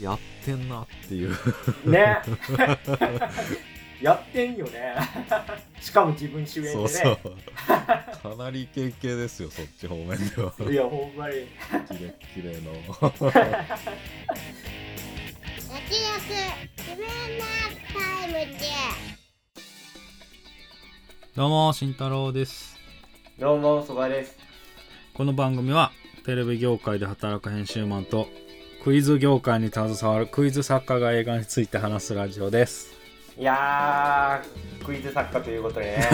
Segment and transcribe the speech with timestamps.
[0.00, 1.30] やってんなっていう。
[1.84, 2.18] ね。
[4.00, 4.94] やってんよね。
[5.78, 6.74] しかも自分主演でね。
[6.74, 7.18] そうそう。
[7.66, 10.54] かなりイケイケですよそっち方面では。
[10.70, 11.34] いやほんまに。
[11.88, 12.72] キレッキレの。
[15.70, 16.00] 焼き
[16.78, 17.44] 自分の
[17.92, 18.66] タイムで
[21.36, 22.78] どうも慎太郎です。
[23.38, 24.38] どうもそばです。
[25.12, 25.92] この番組は
[26.24, 28.28] テレビ業界で働く編集マンと
[28.82, 32.94] クイズ業界に携わるクイズ作家が映画について話すラジオです。
[33.38, 35.86] いやークイズ作家ということで。
[35.86, 36.08] ね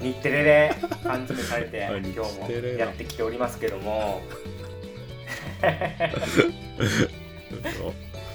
[0.00, 4.20] 日テレで缶詰されて あ今日もやってきておりますけども。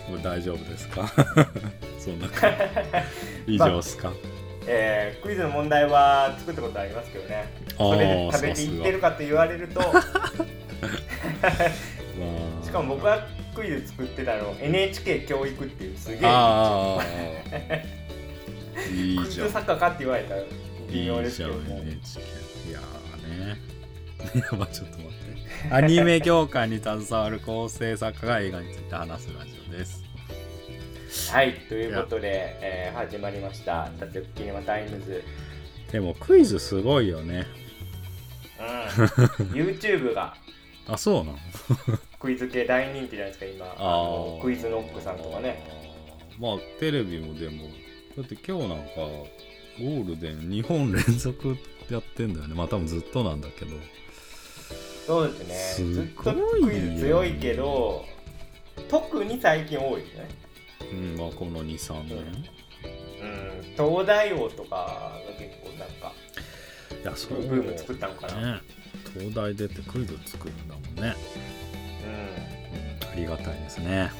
[0.09, 1.07] もう大丈夫ですか？
[1.99, 2.51] そんな感
[3.47, 3.53] じ。
[3.55, 4.11] 以上っすか、
[4.67, 7.45] えークイズの問題は作ったことありますけどね。
[7.77, 11.53] それで食べていってるかと言われるとまあ
[12.63, 17.03] しかも僕がクイズ作ってたの NHK 教育っていうすげえああ
[18.93, 19.47] いいじゃん。
[19.47, 20.35] ズ作家かって言われた。
[20.35, 20.41] ら
[20.91, 22.19] 微妙ですけどいいじゃんも NHK
[22.69, 23.61] いやーね。
[24.57, 25.73] まあちょっと待って。
[25.75, 30.03] アニメ業界に携わる構成作家が映画について話すラジオです。
[31.31, 35.23] はいということで、えー始まりました「脱力キネマタイムズ。
[35.91, 37.45] でもクイズすごいよね」
[38.59, 39.45] うん。
[39.53, 40.35] YouTube が。
[40.87, 41.37] あそうなの？
[42.19, 43.65] クイズ系大人気じゃないですか今。
[43.77, 45.63] あのクイズノックさんとかね。
[46.37, 47.63] まあテレビもでも
[48.17, 51.55] だって今日なんかゴールデン2本連続
[51.89, 52.55] やってんだよね。
[52.55, 53.71] まあ多分ずっとなんだけど。
[55.07, 55.55] そうですね。
[55.55, 58.05] すずっとクイズ強いけど
[58.89, 60.27] 特に最近多いですね。
[60.91, 62.17] うんまあこの23年、
[63.21, 63.63] うん。
[63.77, 66.13] 東大王とかが結構なんか
[67.01, 68.61] いやそうブーム作ったのかな、ね
[69.13, 71.15] 東大出てクイズ作るんだもんね、
[72.03, 72.11] うん。
[72.11, 74.11] うん、ありがたいですね。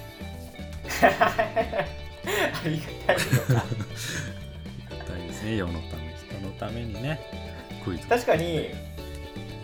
[1.01, 3.63] ありがたいのか。
[3.63, 3.65] あ
[4.91, 7.19] りがたいですね世のため人のためにね。
[7.83, 8.07] クイズ。
[8.07, 8.69] 確かに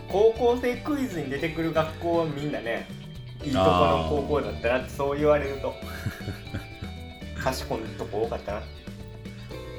[0.07, 2.88] 高校生クイズに出てくる学校はみんなね
[3.44, 5.73] いいとこの高校だったなってそう言われると。
[7.41, 8.62] 賢いとこ多かったな。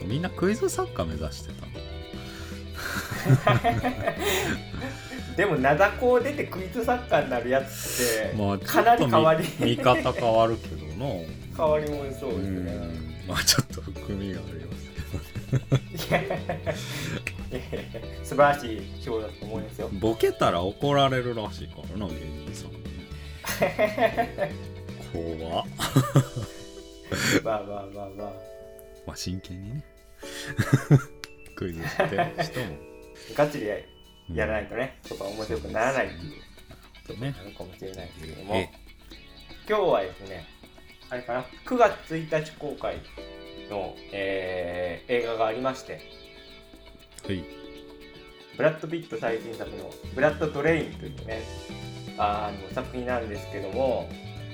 [0.05, 1.72] みんなクイズ作家目指してたの
[5.36, 9.44] でも灘高出てクイズ作家になるやつって、まあかなり変わり。
[9.60, 11.06] 見見方変わるけどな
[11.56, 12.72] 変わりもんそううですね。
[12.72, 13.28] ん。
[13.28, 16.72] まあちょっと含みがありますいやいやいや
[18.24, 19.91] 素晴らしい仕事だと思いますよ。
[20.00, 22.72] ボケたら怒られるらしいからな芸人さん。
[22.72, 22.78] に
[25.41, 25.66] 怖っ。
[27.44, 28.32] まあまあまあまあ。
[29.06, 29.84] まあ真剣にね。
[31.54, 32.66] クイズしてる人も。
[33.34, 33.96] ガチで
[34.32, 36.47] やらないとね、そこは面白くならないっていう。
[37.06, 37.34] とね。
[37.37, 38.54] なのかもしれないですけども。
[38.56, 38.70] え
[39.69, 40.47] 今日はですね
[41.10, 41.44] あれかな。
[41.64, 42.97] 9月1日公開
[43.70, 46.00] の、えー映画がありまして。
[47.25, 47.44] はい。
[48.56, 51.42] ブラッド・ピット最新作の「ブラッド・トレイン」というね
[52.16, 54.09] あの作品なんですけども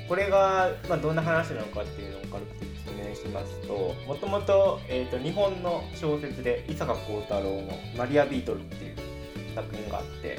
[0.08, 8.96] これが、まあ、どんな話なのかっていうのを軽く説明しますともともと,、えーと日本の小説で伊坂幸太郎の「マリア・ビートル」っていう
[9.54, 10.38] 作品があって、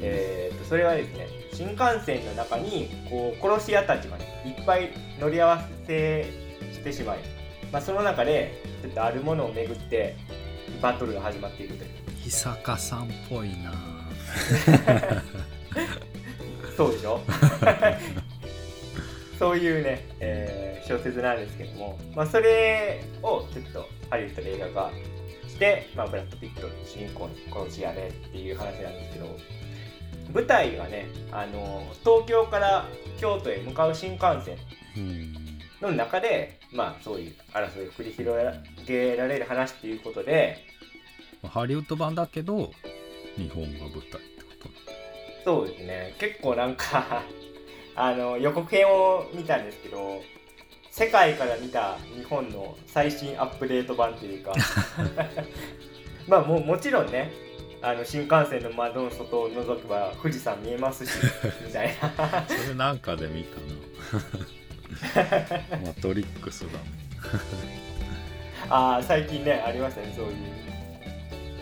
[0.00, 6.24] えーとそれはですね新幹線の中にこう殺し屋たちがねいっぱい乗り合わせ
[6.72, 7.18] してしまい、
[7.72, 10.16] まあ、その中でちょっとあるものをめぐって
[10.82, 11.90] バトルが始まっていくという。
[12.26, 13.72] 伊坂さんっぽいな。
[16.76, 17.20] そうでしょ？
[19.38, 24.90] そういうね、えー小説なんですけども、まあ、それをちょっとハリウッドで映画化
[25.54, 27.34] して、まあ、ブラッド・ピット主人公の
[27.64, 29.36] 殺し屋でっていう話なんですけど
[30.32, 32.86] 舞台がねあの東京から
[33.18, 34.56] 京都へ向かう新幹線
[34.96, 35.34] うん。
[35.80, 38.38] の中で、まあ、そういう争いを繰り広
[38.86, 40.58] げられる話っていうことで
[41.46, 42.72] ハリウッド版だけど
[43.36, 44.68] 日本が舞台ってこと。
[45.44, 46.14] そうですね。
[46.18, 47.22] 結構なんか
[47.96, 50.22] あの予告編を見たんですけど
[50.96, 54.52] 世界から見た日本の最新アップデート版というか。
[56.28, 57.32] まあももちろんね
[57.82, 61.10] あの新幹線の窓の外を覗けば富士山見えますし
[61.66, 62.46] みたいな。
[62.46, 63.56] それなんかで見た
[65.18, 65.78] な。
[65.84, 66.78] マトリックスだね
[68.70, 70.32] あー最近ねありましたねそういう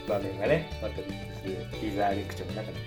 [0.07, 1.43] 場面がねマトリックス
[1.81, 2.79] ティザーレクチャーの中で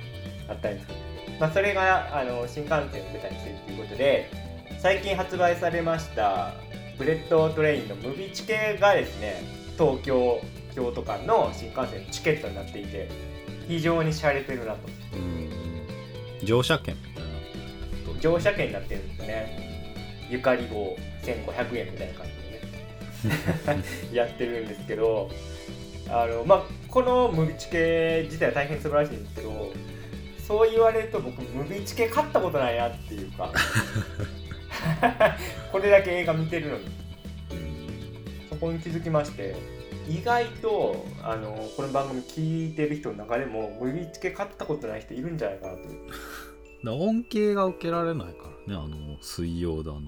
[0.48, 1.00] あったんですけど、
[1.40, 4.45] まあ、それがあの新幹線を舞台にしてるということで
[4.86, 6.54] 最近発売されました
[7.00, 9.42] ブレットトレインのムビチケがですね
[9.80, 10.40] 東京
[10.76, 13.10] 京都間の新幹線のチケットになっていて
[13.68, 14.80] 非常に洒落てるなと。
[15.16, 16.46] うん。
[16.46, 16.96] 乗車券
[18.22, 20.28] 乗車券になってるんですね。
[20.30, 22.28] ゆかり号1500円みたいな感
[23.24, 23.84] じでね。
[24.14, 25.32] やってるんですけど
[26.10, 29.74] あのまあこのムビチケ自体は大変素晴らしいんですけど
[30.48, 33.52] そう言われると僕ムビチケ買ったことないなっていうか
[35.72, 36.86] これだけ映画見てるのに。
[38.50, 39.56] そこに気づきまして。
[40.08, 45.80] 意外とあのこの番組聞いてる人の中でもムビチケ買ったことない人いるんじゃないかなと。
[45.80, 50.02] いうだ恩恵が受けられないからねあの水曜だの。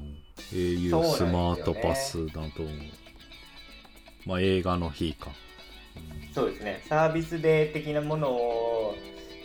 [0.51, 2.63] au スマートパスだと、
[4.25, 5.31] まあ映画の日か、
[6.33, 6.83] そうですね。
[6.87, 8.93] サービスデー的なもの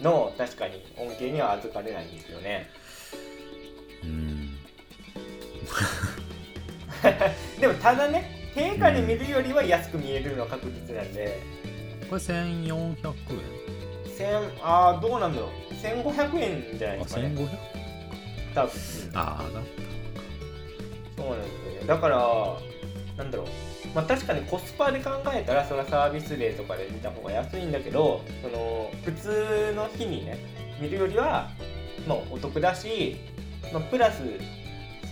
[0.02, 2.68] の確かに恩恵には預かれないんですよね。
[4.04, 4.41] うん、
[7.60, 11.40] でもただね定価で見るよりは安く見えるのは確実なんで、
[12.08, 14.12] これ1400円。
[14.16, 15.74] 千ああどうなんだろう。
[15.74, 16.38] 1500
[16.72, 17.28] 円じゃないあですかね。
[17.28, 17.48] 1500
[18.54, 18.70] 多分。
[19.14, 19.60] ああだ
[21.16, 21.86] そうなんですよね。
[21.86, 22.18] だから
[23.16, 23.46] なんだろう。
[23.94, 30.38] まあ確かにコスパで考えたらそれはサービスデーとかで見た方が安いんだけどその普通の日にね
[30.80, 31.50] 見るよりは
[32.06, 33.16] まあお得だし、
[33.72, 34.22] まあ、プラス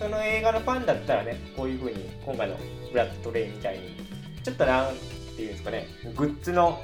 [0.01, 2.57] その映画のファンだったらねこういう風に今回の
[2.91, 3.95] ブラッドトレインみたいに
[4.43, 4.95] ちょっとなん
[5.35, 6.81] ていうんですかねグッズの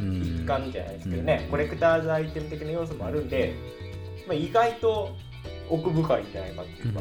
[0.00, 1.50] 一環じゃないですけどね、うん。
[1.50, 3.54] コレクターズアイテム的な要素もあるんで、
[4.28, 5.16] まあ、意外と
[5.68, 7.00] 奥深いんじゃないかっていうか、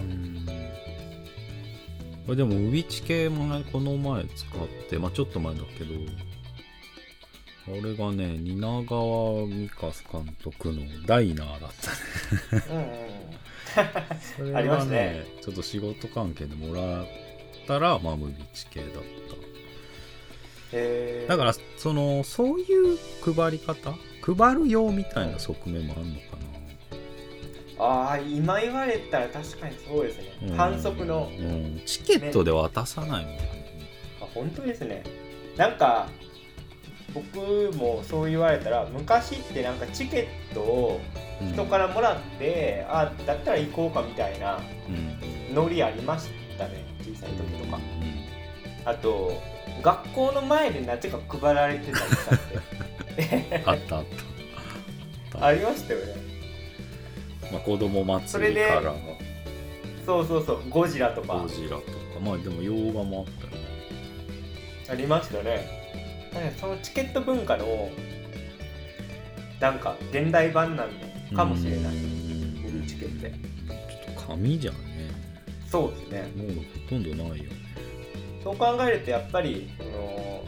[2.27, 5.93] うでもウビチ系もねこの前使ってまあちょっと前だけど
[7.71, 11.71] 俺がね蜷川美香監督の「ダイナー」だっ
[12.49, 12.63] たね。
[12.69, 13.29] うんうん
[13.77, 15.41] うんそれありまはねすね。
[15.41, 17.05] ちょっと仕事関係でもらっ
[17.67, 18.99] たらまあムビチ系だった。
[20.77, 21.27] へー。
[21.27, 22.97] だからそのそういう
[23.33, 23.93] 配り方？
[24.21, 26.21] 配る用みたいな側面もあるのか
[27.81, 31.31] ああ今言われたら確かにそうですね、な、反則の。
[31.35, 31.81] うん、うん。
[31.85, 33.39] チケットで渡さないもんね。
[34.21, 35.01] あ本当ですね。
[35.55, 36.09] なんか
[37.13, 41.01] 僕もそう言われたら昔ってなんかチケットを
[41.41, 45.55] うん人からもらって、あだったら行こうかみたいなうん。
[45.55, 47.77] ノリありましたね小さい時とか。
[47.77, 47.79] う
[48.85, 49.41] あと
[49.81, 52.39] 学校の前でなぜか配られてたりした っ
[53.15, 53.97] てんあった。
[53.97, 54.05] あっ
[55.31, 55.45] た。
[55.45, 56.15] ありましたよね。
[57.51, 58.93] まあ、子供祭りから
[60.05, 61.35] そうそうそうゴジラとか。
[61.35, 61.81] ゴジラとか。
[62.21, 63.69] まあでも洋画もあったよね。
[64.89, 65.78] ありましたね
[66.33, 67.89] だそのチケット文化の
[69.59, 71.95] なんか現代版なのかもしれない。
[71.95, 72.73] うん。
[72.73, 74.77] ムビチケってちょっと紙じゃね。
[75.69, 76.31] そうですね。
[76.35, 77.43] もうほとんどないよ。
[77.45, 77.49] ね
[78.43, 80.43] そう考えるとやっぱりその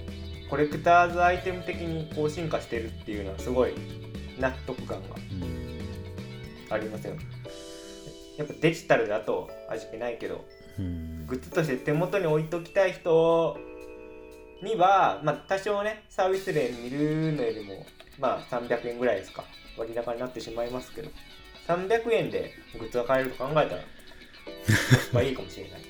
[0.49, 3.73] コレクターズアイテム的にこう進化してるっていうのはすごい
[4.39, 6.73] 納得感がうん。
[6.73, 7.15] ありますよ。
[8.37, 10.45] やっぱデジタルだと味気ないけど
[10.79, 11.25] うん。
[11.27, 13.57] グッズとして手元に置いときたい人
[14.61, 17.85] には、まあ、多少ねサービスで見るのよりも
[18.19, 19.43] まあ300円ぐらいですか。
[19.77, 21.09] 割高になってしまいますけど。
[21.67, 23.77] 300円でグッズが買えると考えたらコ
[24.67, 25.81] スパいいかもしれない。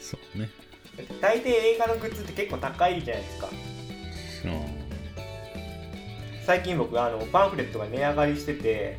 [0.00, 0.48] そうね。
[1.20, 3.48] 大抵映画のグッズって結構高いじゃないですか。
[6.46, 8.96] 最近僕あのパンフレットが値上がりしてて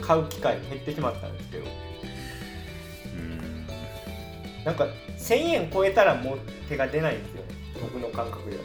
[0.00, 1.64] 買う機会が減ってしまったんですけど。
[3.16, 3.66] うん。
[4.64, 4.88] なんか
[5.22, 6.38] 1000円超えたらもう
[6.68, 7.44] 手が出ないんですよ。
[7.80, 8.62] 僕の感覚では。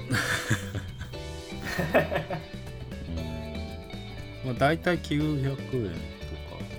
[4.46, 6.02] まあ大体900円とか。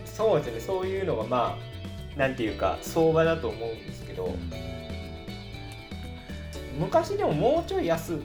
[0.05, 0.61] そうですね。
[0.61, 1.57] そういうのがま
[2.17, 4.35] あなんていうか相場だと思うんですけど。
[6.79, 8.21] 昔でももうちょい安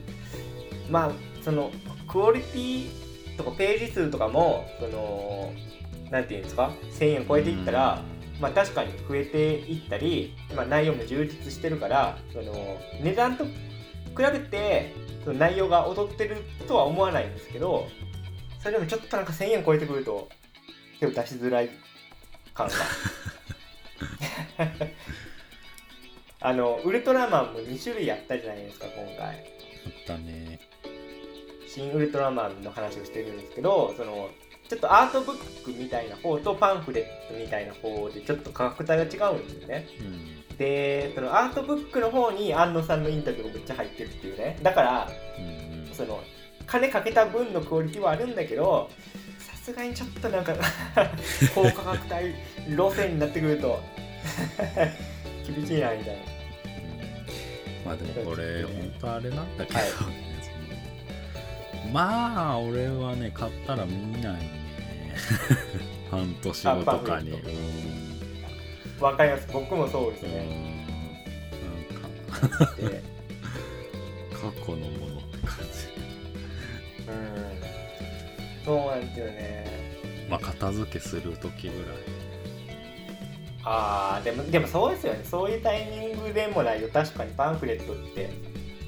[0.88, 1.72] まあその
[2.08, 2.88] クオリティ
[3.36, 5.52] とかページ数とかもその
[6.12, 8.00] なんていうんですか？1000円超えていったら、
[8.44, 13.54] まあ確かに増えていったり、まあ、内容も充実してるからその値段と比
[14.18, 17.88] べてその内容が劣ってるとは思わないんですけど
[18.60, 20.28] それでもちょっとなんか1000円超えてくると
[21.00, 21.70] 手を出しづらい
[22.54, 22.74] 感が。
[26.46, 29.26] あのウルトラマンも2種類やったじゃないですか今回。
[29.26, 29.42] あっ
[30.06, 30.60] たね。
[31.66, 34.30] 新ウルトラマンの話をしてるんですけどその
[34.74, 39.88] ちょっとアートブックみたいな方とパンフレットみたいな方でちょっと価格帯が違うんですよね。
[40.00, 40.58] うん。
[40.58, 44.58] でそのアートブックの方に安野さんのインタビューがめっちゃ入ってるっていうね。
[44.64, 45.42] だからう
[45.92, 46.24] んその
[46.66, 48.90] 金かけた分のクオリティはあるんだけど
[49.38, 50.56] さすがにちょっとなんか
[51.54, 52.34] 高価格帯
[52.76, 53.80] 路線になってくると
[55.46, 56.22] 厳しいなみたいな。
[57.86, 59.92] まあでもこれ本当あれなんだけどね、は
[61.90, 61.92] い。
[61.92, 64.63] まあ俺はね買ったら見ない
[65.14, 65.20] ね。
[66.12, 66.98] 半年後とかに。
[66.98, 69.04] あパンフレットうん。
[69.04, 69.48] わかります。
[69.52, 70.84] 僕もそうですうね、ん。
[72.42, 72.76] なんか。
[72.76, 73.04] で。
[74.34, 75.58] 過去のものって感
[77.08, 78.66] うん。
[78.66, 80.28] そうなんですよね。
[80.30, 81.98] まあ片付けする時ぐらい。
[83.66, 85.22] あーでもでもそうですよね。
[85.24, 88.30] そういうタイミングでもないと確かにパンフレットって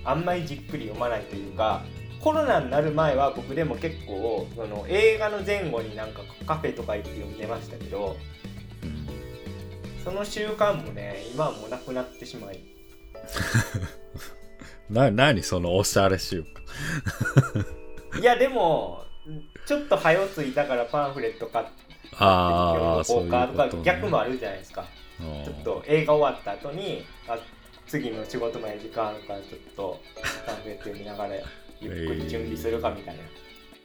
[0.04, 1.84] あんまりじっくり読まないというか
[2.26, 8.18] コロナになる前は僕でも結構その映画の前後になんかカフェとか行って読んでましたけど
[8.82, 12.60] うんその習慣もね今はもうなくなってしまい。
[14.90, 16.44] な何そのおしゃれ習
[18.14, 18.18] 慣？
[18.20, 19.04] いやでも
[19.68, 21.72] ちょっと早ついたからパンフレット買って
[22.18, 24.88] ああ読んどこうかとか逆もあるじゃないですか。
[25.20, 27.38] ちょっと映画終わった後にあ
[27.86, 30.02] 次の仕事まで時間あるからちょっと
[30.48, 31.36] パンフレット読みながら
[31.82, 33.24] ゆっくり準備するかみたいな、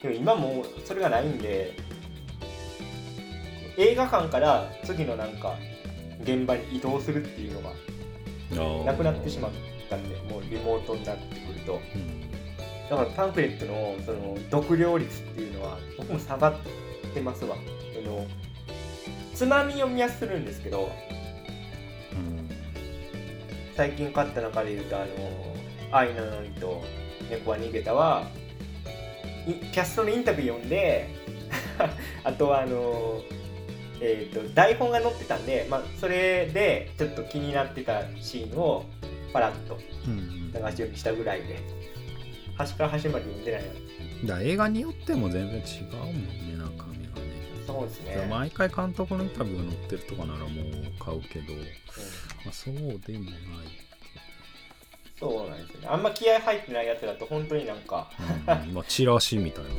[0.02, 1.76] でも今もうそれがないんで
[3.76, 5.56] 映画館から次のなんか
[6.22, 9.52] 現場に移動するっていうのがなくなってしまっ
[9.88, 11.80] たんでもうリモートになってくると。
[11.94, 12.30] うん。
[12.90, 16.54] だからパンフレットのその読料率っていうのは僕も下がっ
[17.14, 17.56] てますわ。
[17.94, 18.26] その
[19.34, 20.90] つまみ読みはするんですけど
[22.12, 22.50] うん。
[23.76, 25.06] 最近買った中で言うとあの
[25.92, 26.82] 「愛なのに」と
[27.30, 28.28] 「猫は逃げたは」
[29.48, 31.08] いキャストのインタビュー読んで
[32.24, 33.22] あとはあの
[34.02, 38.86] えー、と台本が載ってたんで、まあ、それでちょっと気になってたシーンを
[39.30, 41.90] パラッとうん流し読みしたぐらいで。
[42.60, 43.62] 端から端まで読んでない
[44.22, 47.30] のだ映画によっても全然違うもんね中身がね。
[47.66, 50.48] そうですね、毎回監督のインタビューが載ってるとかならもう
[50.98, 51.60] 買うけど、うん。
[51.60, 51.66] ま
[52.50, 53.40] あ、そうでもない
[55.20, 55.88] そうなんですよね。
[55.90, 58.10] あんま気合入ってないやつだと本当になんか
[58.64, 59.76] うんまあチラシみたいなね。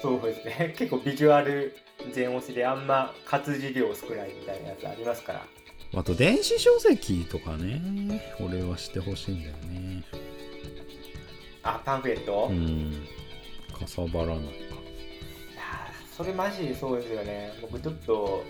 [0.00, 0.74] そうですね。
[0.76, 1.76] 結構ビジュアル
[2.12, 5.46] 全押しであんま活字量少ないみたいなやつありますから。
[5.94, 10.02] あと電子書籍とかね俺はしてほしいんだよね。
[11.62, 13.06] あパンフレット、いうん。
[13.78, 14.76] かさばらないか。
[16.16, 17.52] それマジでそうですよね。
[17.60, 18.42] 僕ちょっと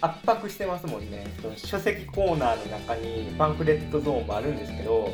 [0.00, 1.24] 圧迫してますもんね。
[1.56, 5.12] 書籍コーナーの中にパンフレットゾーンもあるんですけど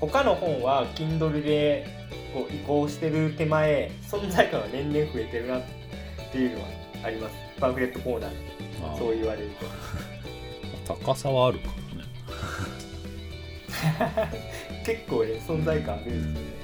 [0.00, 1.86] 他の本は Kindle で
[2.32, 5.62] こう移行してる手前存在感が年々増えてるなっ
[6.32, 6.68] ていうのは
[7.04, 7.34] あります。
[7.60, 8.36] パンフレットコーナーで
[8.84, 9.50] あそう言われる
[10.86, 10.94] と。
[10.94, 11.72] 高さはあるから
[14.28, 14.34] ね。
[14.84, 16.63] 結構ね存在感あるんですよね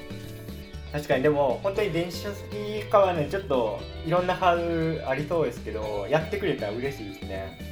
[0.91, 1.23] 確かに。
[1.23, 7.71] でも本当に電子書籍化はねちょっといろんなハードルありそうですけどやってくれたら嬉しいですね。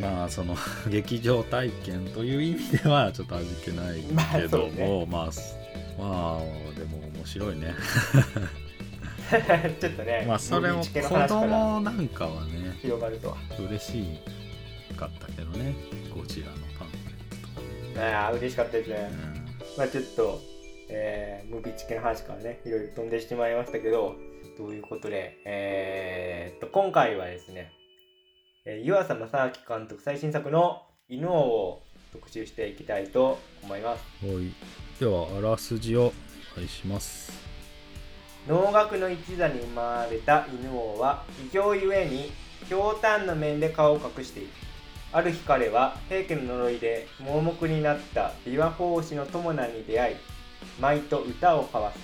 [0.00, 0.56] まあその
[0.88, 5.56] 劇場体験という意味ではちょっと味気ないまあけども、 まあす
[5.98, 7.74] まあでも面白いね。
[9.80, 13.30] ちょっとねまあそれも子供なんかはね広がると。
[13.30, 14.04] は嬉し
[14.96, 15.74] かったけどね。
[16.14, 16.94] ゴジラのパンフ
[17.96, 19.78] レットああ嬉しかったですね、うん。
[19.78, 20.51] まあちょっと、
[20.94, 24.14] えー、ムービーチ系の話からねいろいろ飛んでしてまいりましたけど
[24.56, 27.72] ということでえー、っと今回はですね、
[28.66, 31.32] えー湯浅正明監督最新作の「犬王」
[31.72, 31.82] を
[32.12, 34.26] 特集していきたいと思います。
[34.26, 34.52] はい。
[35.00, 36.12] ではあらすじを
[36.52, 37.32] お願いします。
[38.46, 42.30] 能楽の一座に生まれた犬王は異形ゆえに
[42.68, 44.48] ひょうたんの面で顔を隠している。
[45.14, 50.16] ある日彼は平家の呪いで盲目になった琵琶法師の友名に出会い
[50.80, 51.98] 舞と歌を交わす。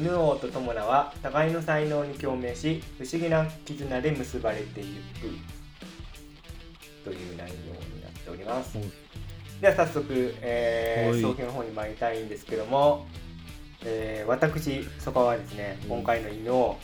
[0.00, 5.28] 犬王と友名は互いの才能に共鳴し不思議な絆で結ばれていく。
[7.04, 8.78] という内容になっております。
[8.78, 8.86] はい
[9.60, 11.22] では早速、えー、はい。
[11.22, 13.06] 総評の方に参りたいんですけども、
[13.84, 15.88] えー私そこはですねうん。
[15.90, 16.76] 今回の犬を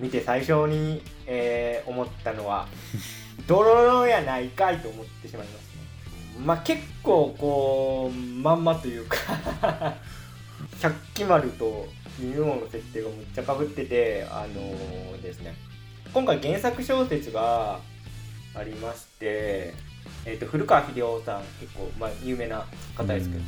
[0.00, 2.66] 見て最初に、えー思ったのは
[3.46, 9.95] ドロロやないかいと思ってしまいますねまあ結構こうまんまというか
[10.80, 11.86] 百鬼丸と
[12.20, 15.54] 犬王の設定がむっちゃかぶっててあのーですね。
[16.12, 17.80] 今回原作小説が
[18.54, 19.74] ありまして、
[20.24, 22.64] えー、と古川英夫さん結構、まあ、有名な
[22.96, 23.42] 方ですけど、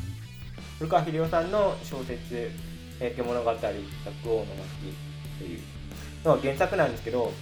[0.79, 2.51] 古川英夫さんの小説
[2.99, 4.95] 「平家物語百王の巻」
[5.39, 5.61] という
[6.25, 7.33] のが原作なんですけど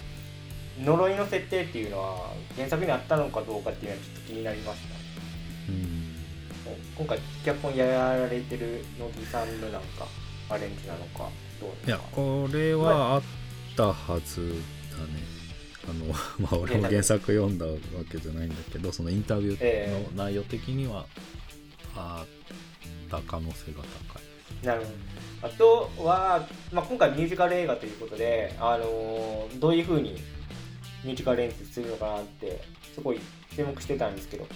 [0.79, 4.95] 呪いの設定っていうのは原作にあったのかどうかっていうのはちょっと気になりました。
[5.69, 5.96] うん
[6.95, 10.07] 今回脚本やられてる乃木さんのなんか
[10.49, 13.21] アレンジなのかどういやこれはあっ
[13.75, 14.49] たはず
[14.91, 15.37] だね。
[15.89, 16.05] あの
[16.39, 17.33] まあ俺も原作。
[17.33, 17.73] 読んだわ
[18.11, 21.05] けじゃないんだけどそのインタビューの内容的には
[21.95, 24.65] あった可能性が高い。
[24.65, 24.91] なるほど。
[25.43, 30.13] あとは、まあ、今回ミュージカル映画ということで、あのーどういう風に
[31.03, 32.61] ミュージカル演出するのかなって
[32.93, 33.19] すごい
[33.55, 34.47] 注目してたんですけど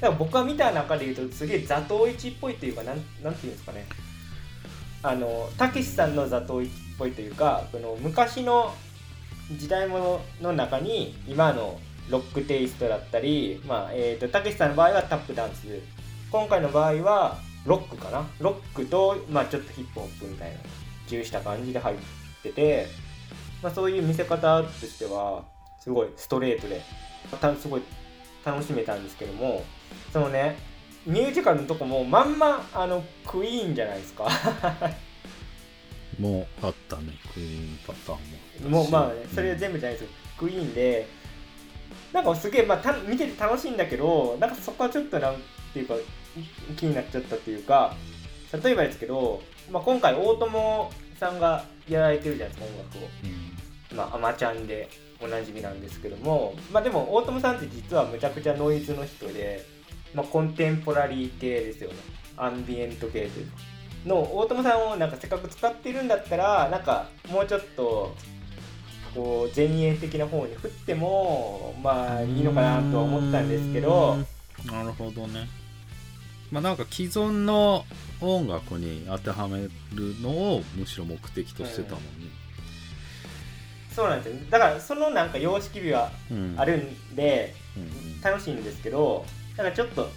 [0.00, 3.86] だから僕が見た中で言うとすげえ座頭市っぽいっていうかなんなんていうんですかね。
[5.02, 8.74] あのたけしさんの座頭市っぽいというかこの昔の
[9.56, 11.78] 時代物の中に今の
[12.10, 15.66] ロックテイストだったりまあえーとたけしさんの場合はタップダンス。
[16.30, 18.26] 今回の場合はロックかな。
[18.38, 20.58] ロックと、まあ、ちょっとヒップホップみたいな
[21.08, 21.96] 重した感じで入っ
[22.42, 22.86] てて、
[23.62, 25.44] まあ、そういう見せ方としては
[25.80, 26.82] すごいストレートで
[27.40, 27.82] たすごい
[28.44, 29.62] 楽しめたんですけども
[30.12, 30.56] そのね。
[31.06, 34.28] ミュージカルのとこもまんまあのクイーンじゃないですか。
[36.18, 38.16] もうあったねクイーンパター
[38.66, 38.82] ンも。
[38.82, 41.06] もうまあ、ね、それはうん全部じゃないですよ、クイーンで
[42.12, 45.36] なんかすげえ、まあ、た見てて楽しいんだけどなんかそこはちょっとなん
[45.72, 45.94] ていうか
[46.76, 47.94] 気になっちゃったっていうか
[48.62, 53.08] 例えばですけど、まあ、今回大友さんがやられてるじゃないですか音楽を。
[53.90, 53.96] うん。
[53.96, 54.88] まあ、アマちゃんで
[55.20, 59.64] おなじみなんですけども、まあ、でも大友さんって実はむちゃくちゃノイズの人で、
[60.18, 61.96] まあ、コンテンポラリー系ですよね。
[62.36, 63.56] アンビエント系というか
[64.06, 68.14] の大友さんをなんかせっかく使ってるんだったらなんかもうちょっと
[69.14, 74.18] こう前衛的な方に振ってもまあいいのかなとは思ったんですけど。
[74.66, 75.48] なるほどね。
[76.50, 77.84] まあなんか既存の
[78.20, 79.70] 音楽に当てはめる
[80.20, 82.08] のをむしろ目的としてたもんね、
[83.94, 84.40] そうなんですよ。
[84.50, 86.54] だからそのなんか様式美はうん。
[86.56, 88.20] あるんで、うんうん。
[88.20, 90.08] 楽しいんですけどなんかちょっと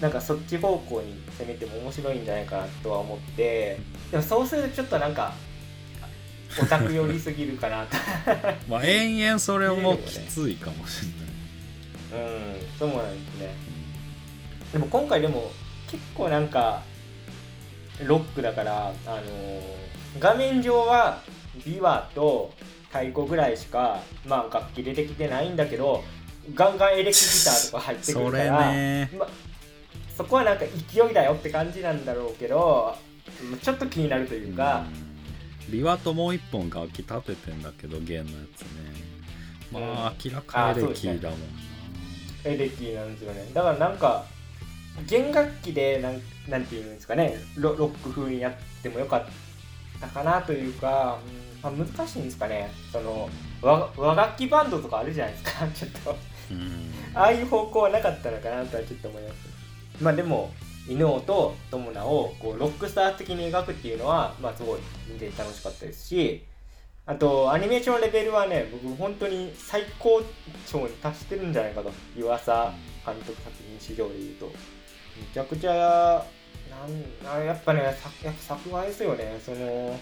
[0.00, 3.78] なんかそっち方向に攻めても面白いんじゃないかなとは思って
[4.10, 5.32] でもそうするとちょっとなんか
[6.60, 7.96] オタク寄りすぎるかなと。
[8.68, 11.02] まあ延々それもきついかもし
[12.12, 13.54] れない、うんそうなんですね。
[14.72, 15.50] でも今回でも
[15.90, 16.82] 結構なんか
[18.02, 21.22] ロックだからあのー画面上は
[21.58, 22.52] 琵琶と
[22.88, 26.02] 太鼓ぐらいしかまあ楽器出てきてないんだけど
[26.54, 29.10] ガンガンエレキギターとか入ってくるからね。
[29.18, 29.28] ま、
[30.16, 32.96] そこはなんか勢いだよって感じなんだろうけど
[33.52, 34.86] うんちょっと気になるというか、
[35.68, 35.72] うん。
[35.72, 38.68] ビワともう一本楽器立ててんだけど弦のやつね。
[39.70, 41.46] まあ明らかエレキだもんな。
[42.44, 43.50] エレキなんですよね。
[43.52, 44.24] だからなんか
[45.06, 47.36] 弦楽器でなんなんていうんですかね。
[47.56, 49.26] ロロック風にやってもよかっ
[50.00, 51.18] たかなというか、
[51.62, 51.76] うん。
[51.76, 52.70] まあ、難しいんですかね。
[52.90, 53.28] その
[53.60, 55.68] 和和楽器バンドとかあるじゃないですか。
[55.74, 56.10] ちょっと。
[56.10, 56.16] うん
[57.14, 59.34] ああいう方向はなかったのかなとはちょっと思います。
[60.00, 60.52] まあでも
[60.88, 64.80] 犬王と友名をこうロックスター的に描くっていうのはまあすごい
[65.12, 66.44] 見て楽しかったですし
[67.04, 70.22] あとアニメーションレベルはね僕本当に最高
[70.66, 72.72] 潮に達してるんじゃないかと湯浅
[73.04, 74.46] 監督作品史上でいうと。
[75.18, 76.24] めちゃくちゃ
[76.70, 79.40] なんあやっぱねやっぱ作画ですよね。
[79.44, 79.98] その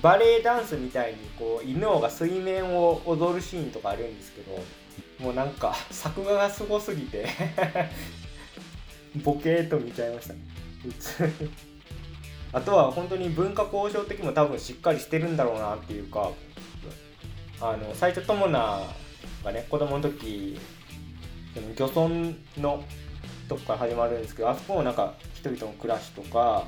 [0.00, 4.58] バレエダンスみたいにこう犬王が水面を踊るシーンとかあるんですけど
[5.18, 7.26] もうなんか作画がすごすぎて
[9.22, 10.34] ボケーと見ちゃいました。
[12.52, 16.30] あとは本当に文化交渉的も多分しっかりしてるんだろうなっていうか
[17.60, 18.80] あの最初友名
[19.42, 20.58] がね子供の時
[21.76, 22.84] 漁村の
[23.48, 26.64] とこから始まるんですけどあそこもなんか人々の暮らしとか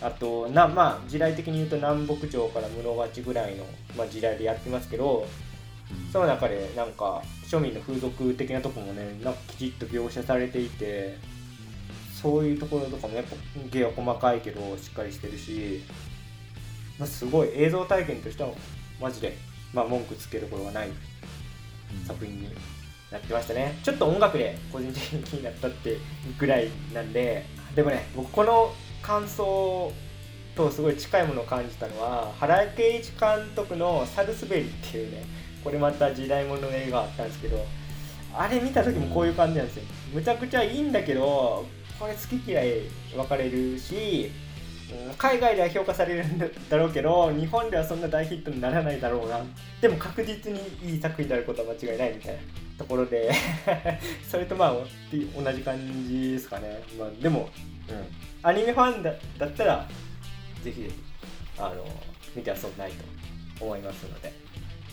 [0.00, 3.64] あとなまあ時代的に言うと南北朝から室町ぐらいの、
[3.96, 5.26] まあ、時代でやってますけど
[6.12, 11.18] その中でなんか庶民の風俗的なとこもねなんかきちっと描写されていて
[12.20, 13.36] そういうところとかもやっぱ
[13.70, 15.82] 芸は細かいけどしっかりしてるし、
[16.98, 18.50] まあ、すごい映像体験としては
[19.00, 19.36] マジで、
[19.72, 20.90] まあ、文句つけるところがない
[22.06, 22.48] 作品に
[23.10, 23.78] なってましたね。
[23.82, 25.96] ちょっと音楽で個人的に気になったって
[26.38, 28.72] ぐらいなんででもね僕この
[29.02, 29.92] 感想
[30.54, 35.24] とすごい近いものを感じたのは原敬一監督の「サルスベリ」っていうね
[35.62, 37.64] これまた時代物の映画あったんですけど
[38.34, 39.82] あれ見た時もこういう感じなんですよ。
[40.14, 41.66] むちゃくちゃいいんだけど
[41.98, 42.80] これ好き嫌い
[43.14, 44.30] 分かれるし
[45.18, 46.46] 海外では評価されるんだ
[46.76, 49.40] ろうけど日本ではそんな大ヒットにならないだろうな。
[49.80, 52.40] でも確実にいい作品であることは間違いないみたいな
[52.78, 53.30] ところで
[54.28, 57.50] それとまあ同じ感じですかね、まあ、でも、
[57.88, 59.88] うん、アニメファンだだったら
[60.62, 60.90] ぜひ
[61.58, 61.86] あの
[62.34, 64.39] 見ては損ないと思いますので。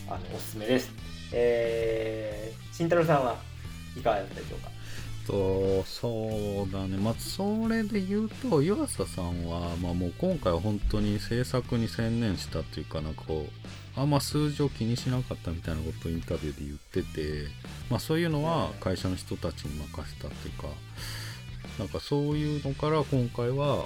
[0.08, 0.90] あのおすすめです。
[1.32, 3.36] えー、慎太郎さんは
[3.96, 4.70] いかがだったでしょうか？
[5.26, 6.96] とそうだね。
[6.96, 13.46] まあそれで言うと湯浅さんは、まあ、もう今回は本当に制作に専念したっていうかなんかこ
[13.96, 17.48] うあんま数字を気にしなかったみたいなことをインタビューで言ってて、
[17.90, 20.68] まあ、そういうのは会社の人たちに任せたっていうか
[21.78, 23.84] なんかそういうのから今回は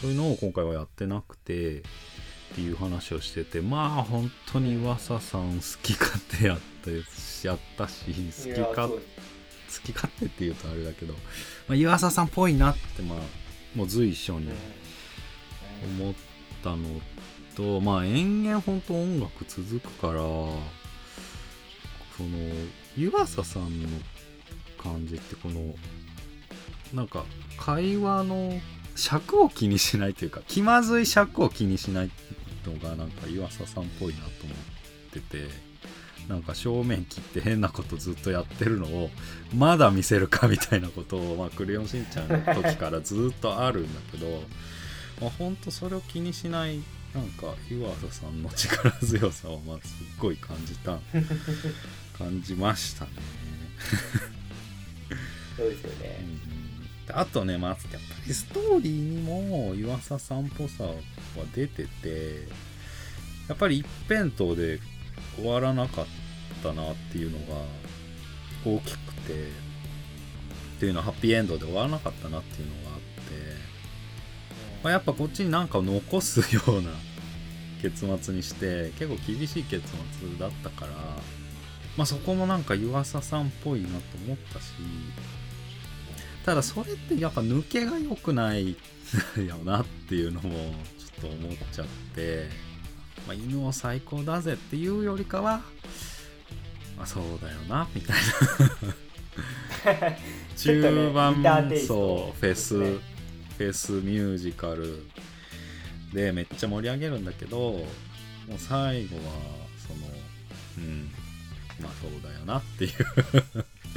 [0.00, 1.82] そういうのを今回はやってなくて
[2.52, 6.90] っていう話をしててまあ本当に噂さん好き勝手やった
[7.46, 8.98] やったし好き勝好
[9.84, 11.18] き勝手って言うとあれだけど、ま
[11.70, 13.18] あ、岩佐さんっぽいなってまあ
[13.74, 16.14] もう随所にうん思っ
[16.62, 16.78] たの
[17.54, 20.18] とまあ延々本当音楽続くからそ
[22.22, 22.28] の
[22.96, 23.88] 湯浅さんの
[24.82, 25.74] 感じってこの
[26.92, 27.24] なんか
[27.56, 28.52] 会話の
[28.96, 32.10] 尺を気にしないというか気まずい尺を気にしない
[32.68, 35.48] のがなんか湯浅さんっぽいなと思ってて
[36.28, 39.10] なんか正面切って変なことずっとやってるのを
[39.54, 44.42] まだ見せるかみたいなことを、まあ、クレヨンしんちゃんの時からずっとあるんだけど
[45.20, 46.80] まあ本当それを気にしない
[47.14, 50.98] なんか湯浅さんの力強さをまあすっごい感じた
[52.18, 53.10] 感じましたね。
[55.56, 56.47] そうですよねで
[57.12, 60.92] あとね、まあ、やっぱりストーリーにも湯浅さんっぽさは
[61.54, 62.48] 出てて
[63.48, 64.80] やっぱり一辺倒で
[65.36, 66.06] 終わらなかっ
[66.62, 67.62] たなっていうのが
[68.64, 69.32] 大きくて
[70.78, 73.04] っていうのはハッピーエンドで終わらなかったなっていうのがあって、
[74.84, 76.90] まあ、やっぱこっちに何か残すような
[77.82, 79.88] 結末にして結構厳しい結
[80.20, 80.92] 末だったから、
[81.96, 83.94] まあ、そこもなんか湯浅さんっぽいなと
[84.24, 84.72] 思ったし
[86.48, 88.74] ただそれってやっぱ抜けが良くない
[89.46, 92.48] よなっていうのもちょっと思っちゃって、
[93.26, 95.60] まあ、犬を最高だぜっていうよりかは、
[96.96, 98.16] まあ、そうだよなみたい
[99.92, 100.16] な。
[100.56, 102.98] 中盤、ギターテイストそうフェス、ね
[103.58, 105.04] フェスミュージカル
[106.14, 107.84] でめっちゃ盛り上げるんだけどもう
[108.56, 109.22] 最後は
[109.86, 110.08] その
[110.78, 111.10] うん
[111.80, 112.92] まあそうだよなっていう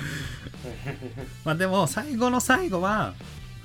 [1.46, 3.14] まあでも最後の最後は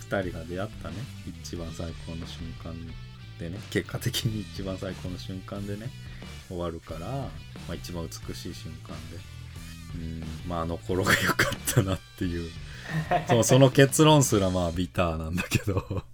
[0.08, 0.96] 2人が出会ったね。
[1.42, 2.74] 一番最高の瞬間
[3.38, 3.58] でね。
[3.70, 5.90] 結果的に一番最高の瞬間でね。
[6.48, 7.30] 終わるから、ま
[7.70, 9.18] あ、一番美しい瞬間で。
[9.94, 12.50] うんまああの頃が良かったなっていう。
[13.28, 16.04] そうその結論すらまあビターなんだけど。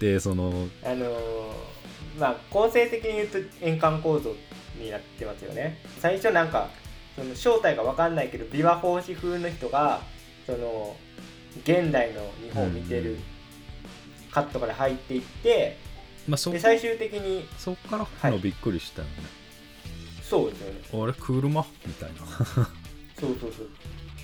[0.00, 1.72] でそのあのー
[2.18, 4.34] まあ構成的に言うと円環構造
[4.78, 5.78] になってますよね。
[6.00, 6.68] 最初なんか
[7.16, 10.00] その正体が分かんないけど琵琶法師風の人が
[10.46, 10.96] その
[11.62, 13.18] 現代の日本を見てる
[14.30, 15.76] カットから入っていって、
[16.26, 19.14] まあで最終的にそっから入るのびっくりしたよね、
[20.22, 21.04] そうですよね。
[21.04, 21.66] あれ車？
[21.86, 22.20] みたいな。
[23.20, 23.68] そうそうそう。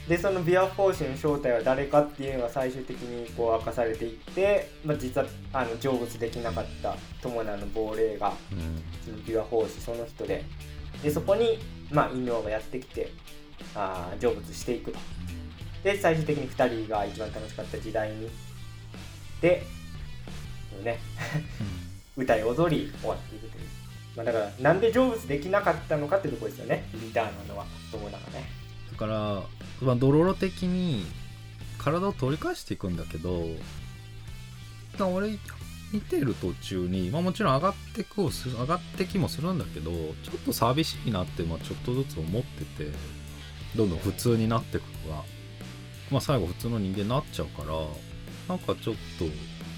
[0.09, 8.83] でその琵琶法師の正体は誰かっていうのが最終的にこう明かされていって、まあ、実はあの成仏できなかった友名の亡霊がうん。
[9.05, 10.45] その琵琶法師その人で。
[11.03, 11.59] でそこに、
[11.91, 13.13] まあ、犬王がやってきて
[13.75, 14.99] あー成仏していくと。
[15.83, 18.29] で最終的に2人が一番楽しかった時代に
[19.41, 19.63] で
[20.83, 20.99] ね
[22.17, 23.65] 歌い踊り終わっていくという、
[24.17, 26.89] まあ、だからなんで成仏できなかったのかっていうところですよね。
[26.95, 27.65] リターナーのは。
[27.93, 28.45] 友名がね。
[28.91, 29.43] だから、
[29.81, 31.07] まあ、ドロロ的に
[31.79, 33.45] 体を取り返していくんだけど
[35.01, 35.39] 俺
[35.93, 42.91] 見てる途中に、まあ、もちろん上がってくをする上がってきもするんだけどちょっと寂しいなって、まあ、ちょっとずつ思ってて
[43.77, 45.23] どんどん普通になってくのが、
[46.11, 47.75] まあ、最後普通の人間になっちゃうから
[48.49, 49.25] なんかちょっと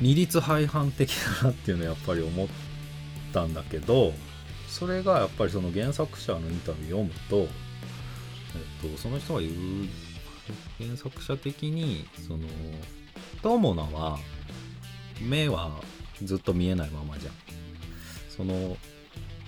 [0.01, 2.49] 二律背反的だなっていうのはやっぱり思っ
[3.33, 4.13] たんだけど
[4.69, 7.49] それがやっぱりその原作者のインタビュー読むと
[8.55, 9.53] えっと、その人が言う
[10.79, 12.41] 原作者的にその
[13.43, 14.19] 友名は
[15.21, 15.81] 目は
[16.25, 17.33] ずっと見えないままじゃん。
[18.37, 18.77] その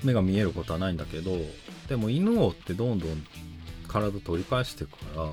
[0.03, 1.39] 目が見えることはないんだけど
[1.89, 3.27] でも犬王ってどんどん
[3.89, 5.29] 体取り返していくから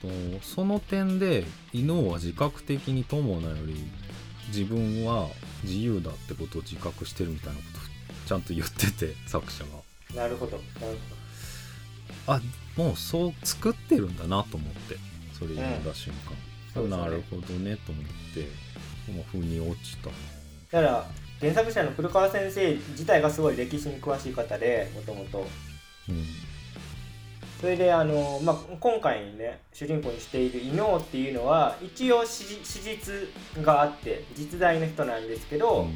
[0.00, 3.74] とその点で犬王は自覚的に友名より
[4.48, 5.28] 自分は
[5.64, 9.70] 自由だってことを自覚してるみたいなことちゃんと言ってて作者が。
[10.22, 10.56] なるほど。
[10.56, 10.98] なる
[12.26, 12.40] あ
[12.76, 14.96] もうそう作ってるんだなと思って
[15.32, 16.32] それ読んだ瞬間、
[16.74, 17.02] そうですね。
[17.02, 18.69] なるほどねと思って
[19.10, 20.08] この風に落ちた。
[20.08, 20.12] だ
[20.70, 21.06] から
[21.40, 25.46] 原作者の古川先生自体がすごい歴史に詳しい方でもともと
[26.08, 26.24] うん。
[27.60, 35.86] それであの、まあ、今回ね主人公にしている伊能っていうのは一応史史実があって実在の人なんですけど、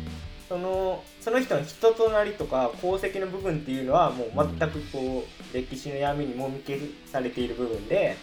[0.49, 8.17] そのその人の人となりとか功績の部分っていうのはもう全くこう、歴史の闇にもみ消されている部分で、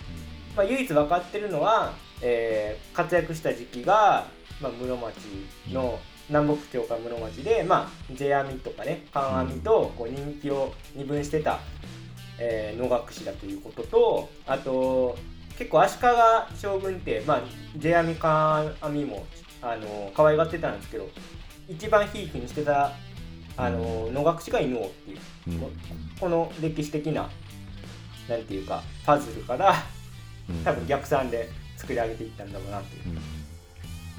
[0.55, 4.27] まあ、唯一分かってるのは、えー活躍した時期が、
[4.61, 11.59] まあ、室町の南北朝から室町で、まあ、世阿弥とかね観阿弥とこう人気を二分してた、
[12.39, 15.17] えー能楽師だということとあと
[15.57, 16.07] 結構足利
[16.57, 17.41] 将軍って、まあ、
[17.77, 19.25] 世阿弥観阿弥も
[19.61, 21.09] あの可愛がってたんですけど
[21.67, 22.91] 一番ひいきにしてた
[23.57, 25.19] あの能楽師が犬王っていう
[25.49, 25.59] うん。
[25.59, 25.69] こ
[26.19, 27.29] この歴史的な
[28.29, 29.73] なんていうかパズルから
[30.49, 30.63] うん。
[30.63, 33.09] 多分逆算で作り上げていったんだろうなっていう。
[33.09, 33.40] うん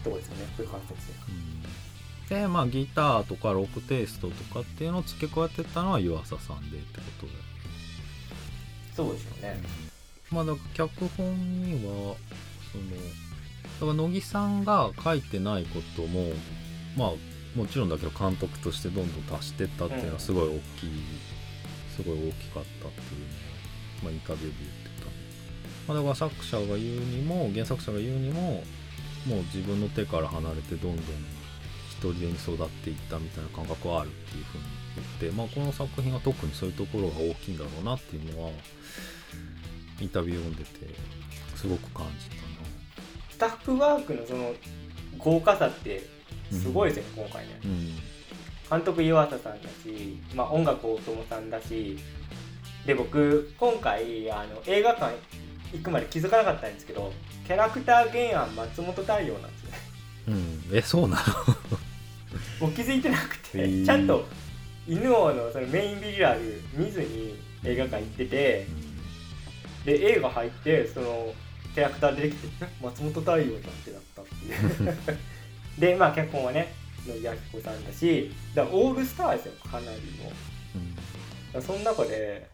[0.02, 0.94] ところですよねそういう感じ
[2.28, 7.32] ででまあギターとかロックテイストとかっていうのを付け加えてったのは湯浅さんでってことで。
[8.94, 9.60] そうですよね。
[10.30, 12.16] まあだから脚本には
[12.72, 12.84] その
[13.80, 16.32] だから乃木さんが書いてないことも
[16.96, 20.60] まあもちろんだけど監督としてどんどん足してったっていうのはすごい大きい、
[21.94, 23.26] すごい大きかったっていうの
[24.00, 25.06] を、まあ、インタビューで言ってた、
[25.92, 28.64] まあ、だから作者が言うにも原作者が言うにも
[29.26, 31.04] もう自分の手から離れてどんどん
[31.90, 34.64] 一人でに育っていったみたいな感覚はあるっていうふうに
[35.20, 38.50] 言って、まあ、この作品は特にそういうところが大きいんだろうなっていうのは
[40.00, 40.94] インタビュー読んでて
[41.54, 42.42] すごく感じたな。
[43.30, 44.52] スタッフワークのその
[45.18, 46.02] 豪華さって
[46.50, 47.60] すごいですよね、今回ね。
[47.64, 48.12] うん。
[48.72, 51.98] 監督岩佐さんだし、まあ、音楽大友さんだし
[52.86, 55.14] で僕今回あの映画館
[55.72, 57.12] 行くまで気づかなかったんですけど
[57.52, 59.78] キャラクター原案松本太陽なんですよね。
[60.28, 60.76] うん。
[60.78, 61.22] えそうなの？
[62.60, 63.84] 僕気づいてなくて、へー。
[63.84, 64.26] ちゃんと
[64.88, 68.66] 犬王のそのメインビジュアル見ずに映画館行ってて
[69.84, 71.34] で映画入ってその
[71.74, 75.18] キャラクター出てきて松本太陽じゃんってなったっていう。
[75.78, 76.72] でまあ脚本はね
[77.06, 80.34] 野木明子さんだしだオールスターですよかなりのだか
[81.54, 82.48] らその中で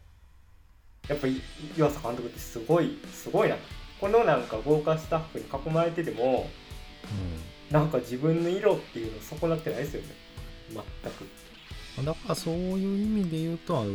[1.09, 1.41] やっぱり
[1.77, 3.57] 湯浅監督ってすごいすごいな
[4.01, 6.49] このなんか豪華スタッフに囲まれてても
[7.71, 10.09] なんか自分の色っていうの損なってないですよね。
[10.71, 11.23] 全く。
[11.23, 13.91] うんだからそういう意味で言うとあの、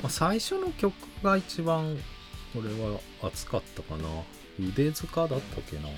[0.00, 1.98] まあ、最初の曲が一番
[2.56, 4.04] 俺は熱かったかな。
[4.60, 5.88] 腕塚だったっけな。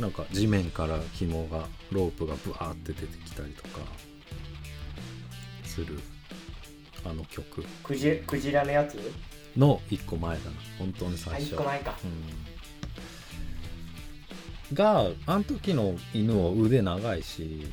[0.00, 3.80] なんか地面から紐がロープがブワーって出てきたりとか
[5.62, 6.00] する
[7.04, 7.62] あの曲。
[7.84, 8.98] クジクジラのやつ？
[9.56, 10.50] の一個前だな。
[10.78, 11.54] 本当にあ最初。
[11.54, 11.94] 1個前か。
[12.04, 12.06] う
[14.72, 14.74] ん。
[14.74, 17.66] があの時の犬王腕長いし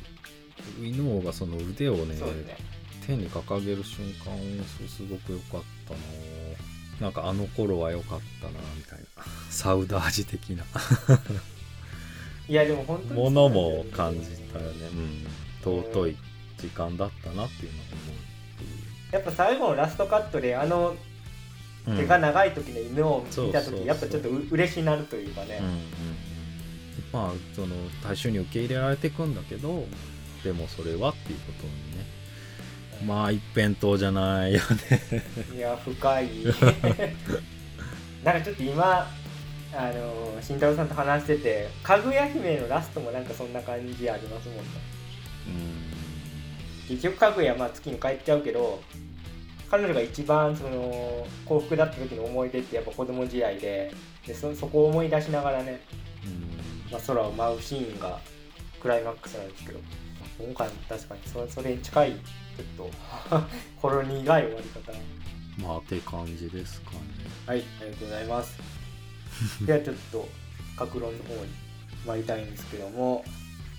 [0.82, 2.56] 犬王がその腕をねね。
[3.06, 4.36] 手に掲げる瞬間
[4.78, 6.00] そうすごく良かったな
[7.00, 9.24] なんかあの頃は良かったなみたいな。
[9.50, 10.64] サウダージ的な。
[12.48, 14.88] いやでも本当にものも感じたよね、
[15.64, 16.16] うん、尊い
[16.58, 17.84] 時間だったなっていうのを
[19.12, 20.96] やっぱ最後のラストカットであの
[21.86, 25.80] 思う毛が長い時の犬を見た時やっぱちょっとう嬉しいなるというかね、うんうんうん。
[27.12, 29.84] まあその大衆に受け入れられていくんだけど
[30.44, 32.20] でもそれはっていうことにね。
[33.06, 35.24] まあ一辺倒じゃないよね。
[35.56, 36.28] いや深い。
[38.22, 39.10] なんかちょっと今
[39.72, 44.62] あの慎太郎さんと話してて「かぐや姫」のラストもなんかそんな感じありますもんね。
[46.88, 48.82] 結局かぐやまあ月に帰っちゃうけど
[49.70, 53.92] 彼女が一番その幸福だった時の思い出ってやっぱ子供時代で
[54.26, 55.80] でそそこを思い出しながらね、
[56.24, 56.92] うん。
[56.92, 58.18] まあ、空を舞うシーンが
[58.80, 59.78] クライマックスなんですけど
[60.38, 62.90] 今回も確かにそそれに近いちょっと
[63.80, 64.92] ほろ苦い終わり方
[65.62, 66.98] まあって感じですかね。
[67.46, 68.58] はいありがとうございます。
[69.64, 70.28] ではちょっと
[70.76, 71.50] 格論の方に
[72.06, 73.24] 参りたいんですけども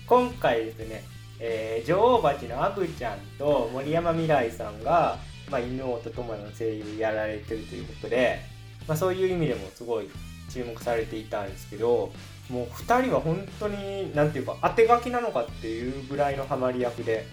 [0.06, 1.04] 今回ですね、
[1.38, 5.18] えー女王蜂のアブちゃんと森山未来さんが、
[5.50, 8.40] まあ、犬王と友の声優やられてるということで、
[8.86, 10.10] まあ、そういう意味でもすごい
[10.50, 12.12] 注目されていたんですけど
[12.50, 17.26] もう2人は本当に何ていうか当て書きなのかっていうぐらいのハマり役で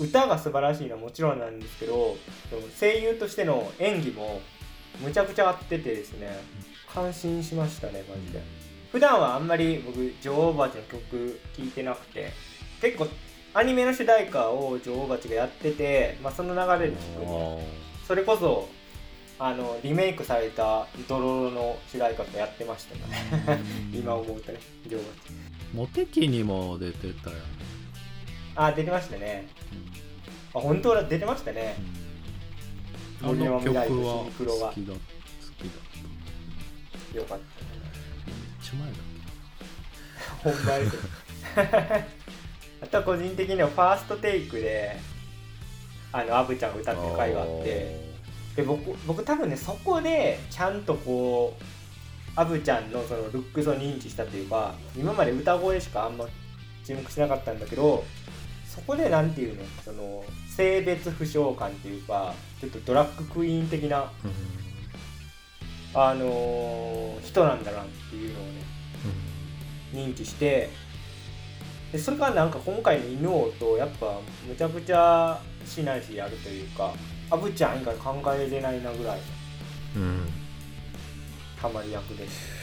[0.00, 2.16] 歌が素晴らしいのはもちろんなんですけど
[2.78, 4.40] 声優としての演技も
[5.02, 6.40] むちゃくちゃ合っててですね
[6.92, 8.62] 感心しましたねマジで。
[8.90, 12.30] 普段はあんまり僕女王蜂の曲聴いてなくて
[12.82, 13.08] 結構
[13.54, 17.60] アニメの主題歌を女王蜂がやってて、まあ、その流れでちょっと
[18.06, 18.68] それこそ
[19.38, 23.60] あのリメイクされた「ドロロ」の主題歌とやってましたね。
[23.92, 25.08] 今思うとね女王蜂
[25.74, 27.42] モテ期にも出てたよね、
[28.54, 29.48] あ出てましたね。
[30.54, 31.76] あ本当だ出てましたね。
[33.22, 33.30] うん。
[33.30, 33.84] あの曲は。
[33.84, 34.98] 好きだ好きだっ
[37.12, 37.18] た。
[37.18, 37.72] よかったね。
[38.26, 39.12] めっちゃ前だっ
[40.42, 41.00] 本番ですよ
[42.82, 44.96] あとは個人的にはファーストテイクで
[46.12, 48.12] あのアブちゃんが歌けってる回があって
[48.56, 51.62] で僕僕多分ねそこでちゃんとこう
[52.34, 56.26] アブちゃんのそのルックスを認知したというか今まで歌声しかあんま
[56.84, 58.04] 注目しなかったんだけど
[58.66, 64.10] そこでなんていうのその性別不詳感っていうかちょっとドラッグクイーン的な、
[65.94, 68.62] あのー人なんだなっていうのをね
[69.92, 70.70] 認知して
[71.92, 76.92] でそれがなんか今回の犬王とやっぱむちゃくちゃシナジーあるというか
[77.30, 79.22] アブちゃん以外考えれないなぐらいの
[79.96, 80.28] うん。
[81.58, 82.26] ハマり役で。
[82.28, 82.62] す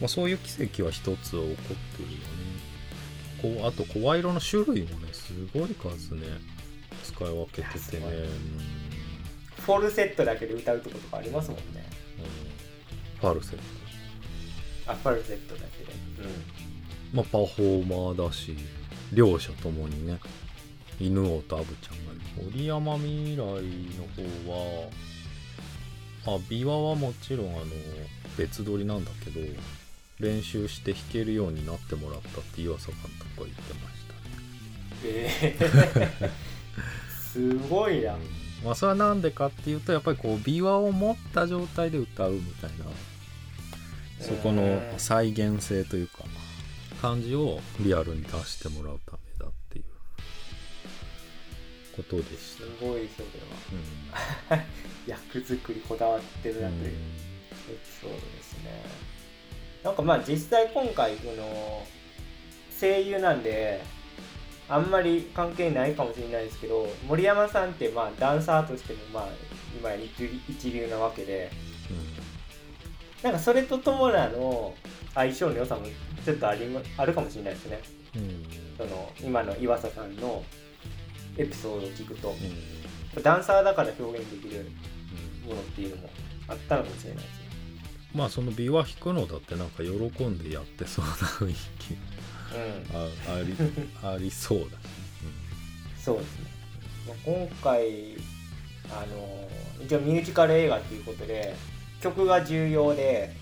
[0.00, 3.60] まあ、そういう奇跡は一つは起こってるよね。
[3.60, 6.22] こうあと声色の種類もねすごい数ね
[7.04, 8.06] 使い分けててね。
[9.60, 11.86] フォルセットだけで歌うとことかありますもんね。
[12.18, 13.20] うん。
[13.20, 13.62] ファルセット
[14.86, 15.92] あフォルセットだけで
[17.12, 18.56] まあパフォーマーだし
[19.12, 20.18] 両者ともにね。
[20.98, 24.90] 犬王とアブちゃんがいる森山未来の方は
[26.26, 27.64] まあ琵琶はもちろんあの
[28.38, 29.40] 別撮りなんだけど
[30.20, 32.96] 練習して弾けるようになってもらったって湯浅監
[33.36, 35.04] 督は言ってましたね。
[35.04, 35.58] え
[36.22, 36.30] え。
[37.32, 38.16] すごいな。
[38.64, 42.86] まあそれはなんでかっていうとやっぱりこう琵琶を持った状態で歌うみたいな
[44.20, 46.24] そこの再現性というか
[47.02, 49.84] 感じをリアルに出してもらうためだっていう。
[51.96, 52.86] ことでしすた。
[52.86, 54.64] ごいそれは。
[55.06, 58.82] 役作りこだわってるなというエピソードですね。
[59.82, 61.86] なんかまあ実際今回この
[62.78, 63.82] 声優なんで
[64.68, 69.28] あんまり関係ないかもしれないですけど森山さんってまあダンサーとしてもまあ
[69.78, 71.50] 今一流なわけで
[73.22, 74.74] なんかそれと友田の
[75.14, 75.86] 相性の良さも
[76.24, 77.80] ちょっとありまあるかもしれないですね。
[78.16, 78.22] うん。
[78.22, 80.44] うんその今の岩佐さんの
[81.38, 82.28] エピソードを聞くと。
[83.14, 83.22] うん。
[83.22, 84.70] ダンサーだから表現できる
[85.46, 86.10] ものっていうのも
[86.48, 87.46] あったのかもしれないですね。
[88.14, 91.94] まあその琵琶弾くのだってなんか喜んでやってそうな雰囲気。
[91.94, 91.96] う
[92.58, 93.30] ん。
[93.30, 93.54] ああり
[94.16, 94.70] ありそうだし、
[96.04, 96.50] そうですね、
[97.08, 98.16] まあ今回
[98.90, 99.48] あの
[99.84, 101.54] 一応ミュージカル映画っていうことで
[102.00, 103.34] 曲が重要で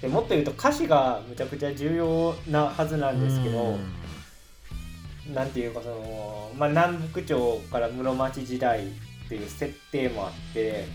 [0.00, 5.34] でもっと言うと歌詞がむちゃくちゃ重要なはずなうんですけど、うん。
[5.34, 8.90] なんていうかその、まあ、南北朝から室町時代っ
[9.28, 10.86] ていう設定もあって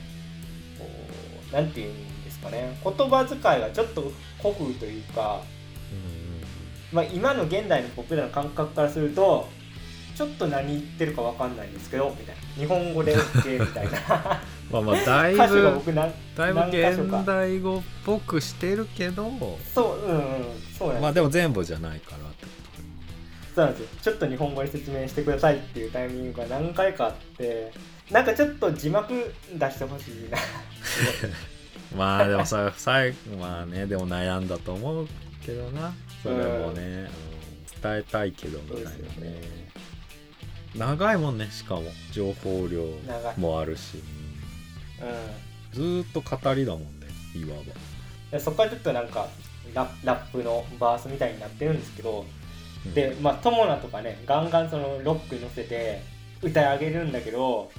[0.78, 0.86] こ
[1.50, 5.42] うなんていうんですかね言葉遣いがちょっと古風というか、
[6.92, 9.48] まあ、今の現代の僕らの感覚からすると
[10.18, 12.42] ちょっと何言ってるかわかんないんですけどみたいな。
[12.56, 14.42] 日本語で OK みたいな。
[14.72, 15.40] まあまあだいぶ
[16.36, 19.32] だいぶ現代語っぽくしてるけど
[19.76, 22.18] そううんうんそうなんまあでも全部じゃないから。
[22.18, 22.52] ってこ
[23.56, 23.88] そうなんですよ。
[24.02, 27.72] ちょっと日本語で説明してくださいっていうタイミングが何回かあって
[28.10, 29.14] なんかちょっと字幕
[29.54, 30.38] 出してほしいな。
[30.40, 30.44] と
[31.96, 35.08] まあでもさ最後まあねでも悩んだと思う
[35.46, 35.94] けどな。
[36.24, 37.38] それもね、うん
[37.82, 39.67] 伝えたいけどみたいなね
[40.78, 41.84] 長いもんねしかも。
[42.12, 42.84] 情報量
[43.38, 44.02] もあるし、
[45.02, 45.08] うん。
[45.08, 45.14] うん
[45.74, 47.64] ずーっと語りだもんねいわば。
[48.32, 49.28] でそこからちょっとなんか
[49.74, 52.26] ララップのバースみたいになってるんですけど、
[52.86, 52.94] うん。
[52.94, 56.02] でまあ友名とかねガンガンそのロックに乗せて
[56.42, 57.70] 歌い上げるんだけど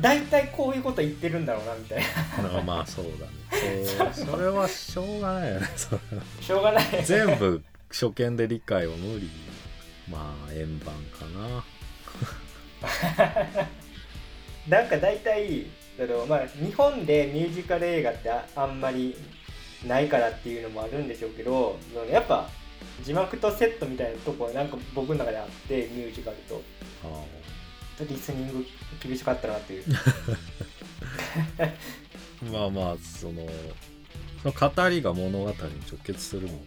[0.00, 2.02] 大体こういうこと言ってるんだろうなみたい
[2.42, 2.58] な。
[2.58, 3.84] あまあそうだね。
[4.12, 6.22] そ うそれはしょうがないよねそれは。
[6.40, 6.84] しょうがない。
[7.04, 9.30] 全部初見で理解は無理。
[10.10, 11.64] まあ円盤かな
[14.68, 19.16] なんか大体その、まあ、日本でミュージカル映画ってああんまり
[19.86, 21.78] ないからっていうのもあるんでしょうけど
[22.10, 22.48] やっぱ
[23.02, 26.62] 字幕とセットみたいなとこはなんか僕の中であってミュージカルと。
[28.04, 28.66] リスニング
[29.02, 29.84] 厳しかったなっていう。
[29.86, 29.96] ー
[32.52, 33.48] まあまあその
[34.42, 36.62] その語りが物語に直結するもんね。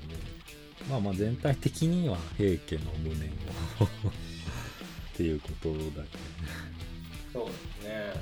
[0.89, 3.87] まあまあ全体的には平家の無念を
[5.19, 6.17] っていうことだけ
[7.33, 8.13] そうですね。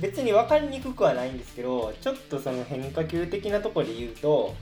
[0.00, 4.54] 別に分かりにくくはないんですけどちょっとその変化球的なところで言うと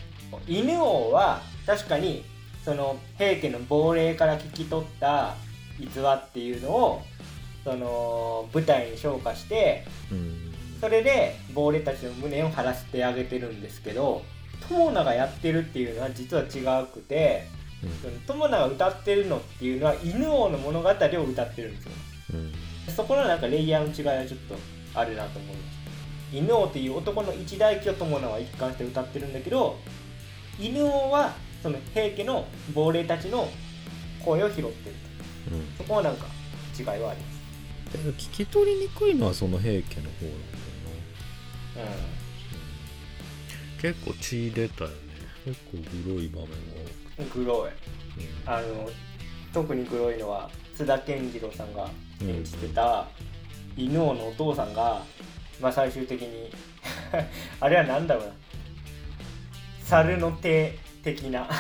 [0.47, 2.25] 犬王は確かに
[2.64, 5.35] その平家の亡霊から聞き取った
[5.81, 7.03] 逸話っていうのを
[7.64, 10.55] その舞台に昇華してうん。
[10.81, 14.23] それで亡霊たちの無念を晴らしてあげてるんですけど
[14.68, 17.47] 友名がやってるっていうのは実は違くて
[18.26, 21.92] 友名が歌ってるのっていうのは犬王の物語を歌ってるんですよ。
[22.35, 22.40] うん。
[22.40, 22.52] うん
[22.88, 24.56] そこのなんかレイヤーの違いはちょっと
[24.94, 25.76] あるなと思いまし
[26.33, 29.76] た犬王っていう男の一代記を友名は一貫して歌ってるんだけど
[30.58, 33.48] 犬王はその平家の亡霊たちの
[34.24, 34.72] 声を拾ってる
[35.48, 35.54] と。
[35.54, 35.76] うん。
[35.76, 36.26] そこはなんか
[36.79, 37.33] 違いはありま
[37.92, 37.92] す。
[37.92, 41.92] でも聞き取りにくいのはその平家の方なんだよな、
[43.81, 44.96] 結構血出たよね。
[45.44, 46.54] 結構グロい場面が
[46.85, 47.46] 多くうん。
[47.46, 47.77] 黒いて、
[48.46, 48.88] あの
[49.52, 51.88] 特に黒いのは津田健次郎さんが
[52.23, 53.06] 演じてた
[53.77, 55.02] 犬王のお父さんが、
[55.60, 56.50] まあ、最終的に
[57.60, 58.33] あれは何だろうな。
[59.85, 61.48] 猿の手的な。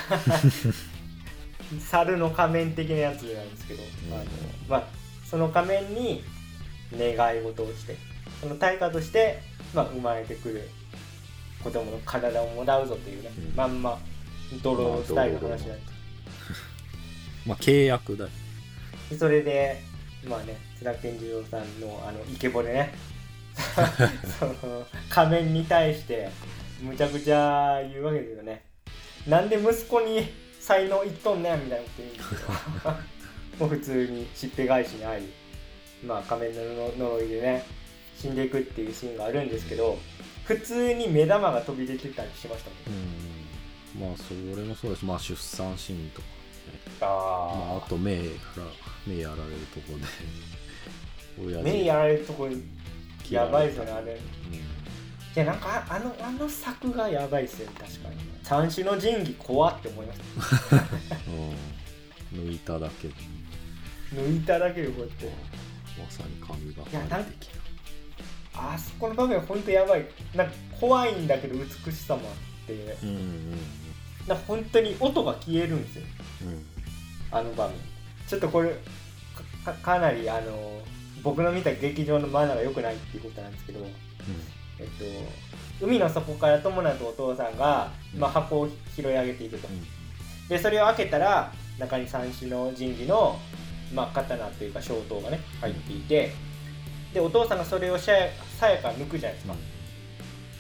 [1.80, 4.14] 猿の仮面的なやつなんですけど、うん。
[4.14, 4.24] あの
[4.68, 4.84] まあ、
[5.24, 6.24] その仮面に
[6.96, 7.96] 願い事をして
[8.40, 9.40] その対価として、
[9.74, 10.68] まあ、生まれてくる
[11.62, 13.56] 子供の体をもらうぞというね、うん。
[13.56, 13.98] まんま
[14.62, 15.98] ドロースタイルの話なんです
[17.46, 18.26] まあ契約だ。
[19.18, 19.80] それで
[20.26, 22.94] まあね津田健次郎さんのあのイケボでね。
[24.38, 26.28] その仮面に対して
[26.80, 28.62] むちゃくちゃ言うわけですよね。
[29.26, 30.28] なんで息子に
[30.60, 32.90] 才能いっとんねんみたいなこと言うんですけど
[33.66, 35.28] もう普通にしっぺ返しにあり
[36.04, 37.64] まあ仮面の呪いでね
[38.20, 39.98] 死んでいくっていうシーンがあるんですけど
[40.44, 43.00] 普通に目玉が飛び出てたりしましたもん。
[43.00, 43.37] うん
[43.96, 46.34] まあそれもそうですまあ出産シーンとか、ね。
[47.00, 48.26] あまあ、あと目やら
[49.06, 51.62] 目やられるとこで。
[51.62, 52.48] 目やられるとこ
[53.30, 54.12] やばいですよねあれ。
[54.12, 54.18] うん
[55.36, 58.16] いやなんかああのあの作がやばいっすよね確かに。
[58.42, 60.20] 三種の神器怖って思いまし
[60.70, 60.76] た。
[62.34, 62.48] うん。
[62.48, 63.14] 抜いただけで。
[64.14, 65.26] 抜いただけでこうやって。
[65.96, 67.50] まさに神がいやなんか的
[68.54, 70.06] あそこの場面ほんとやばい。
[70.34, 73.58] なんか怖いんだけど美しさもあってうんうん
[74.26, 76.02] なんか本当に音が消えるんですよ。
[76.42, 76.66] うん。
[77.30, 77.76] あの場面。
[78.26, 78.74] ちょっとこれ
[79.64, 80.82] かかなりあの
[81.22, 83.80] 僕の見た劇場のマナーが良くないっていうことなんですけど。
[84.78, 89.68] えっと海の底から友達とお父さんが、まあ、箱を拾い上げていくと、
[90.48, 93.38] でそれを開けたら中に三種の神器の、
[93.94, 96.32] まあ、刀というか小刀がね入っていて。
[97.14, 98.28] でお父さんがそれをさや
[98.60, 99.54] さやか抜くじゃないですか。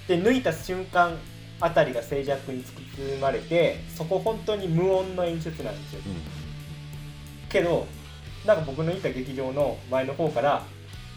[0.08, 1.14] で抜いた瞬間
[1.60, 6.00] あたりが静寂に包まれてそこ本当に無音の演出なんですよ。
[6.06, 6.38] うん
[7.48, 7.86] けど
[8.46, 10.62] なんか僕のいた劇場の前の方から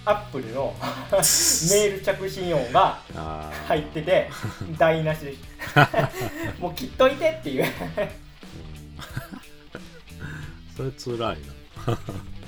[0.06, 0.74] アップルの
[1.12, 3.00] メール着信音が
[3.68, 4.30] 入ってて
[4.78, 5.40] 台無しでし
[5.76, 6.10] た。
[6.60, 7.66] もう切っといてっていう。
[10.76, 11.38] それつらい
[11.86, 11.98] な。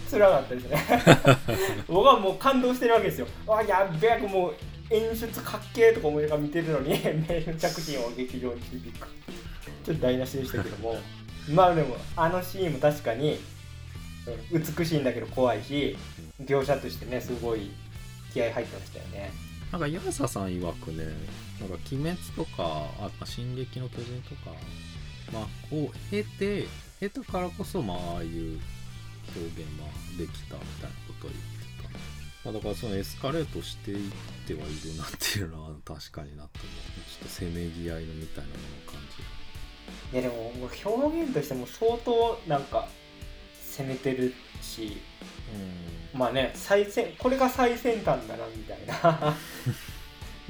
[0.10, 0.78] 辛かったですね。
[1.88, 3.28] 僕はもう感動してるわけですよ。
[3.48, 4.56] あやっべえもう
[4.94, 9.08] 演出かっけえとか思いながら見てるのに メール着信を劇場に響く
[9.84, 10.98] ちょっと台無しでしたけども
[11.50, 13.40] まあでもあのシーンも確かに
[14.52, 15.98] 美しいんだけど怖いし
[16.42, 17.72] 描写としてねすごい
[18.34, 19.32] 気合入ってましたよね
[19.74, 21.04] なんか、ヤサさん曰くね、
[21.60, 24.56] なんか、鬼滅とか、あ、進撃の巨人とか、
[25.32, 26.68] まあ、を経て、
[27.00, 28.60] 経たからこそ、まあ、ああいう
[29.36, 31.53] 表現ができたみたいなことを言って。
[32.44, 34.12] まあ、だから、そのエスカレートしていっ
[34.48, 37.10] てはいるなっていうのは確かになって思う。
[37.10, 39.44] ちょっとせめぎ合いのみたいなものを感じる。
[40.12, 42.88] いやでももう表現としても相当なんか
[43.76, 44.98] 攻めてるし
[46.14, 49.36] まあね最先これが最先端だなみたいな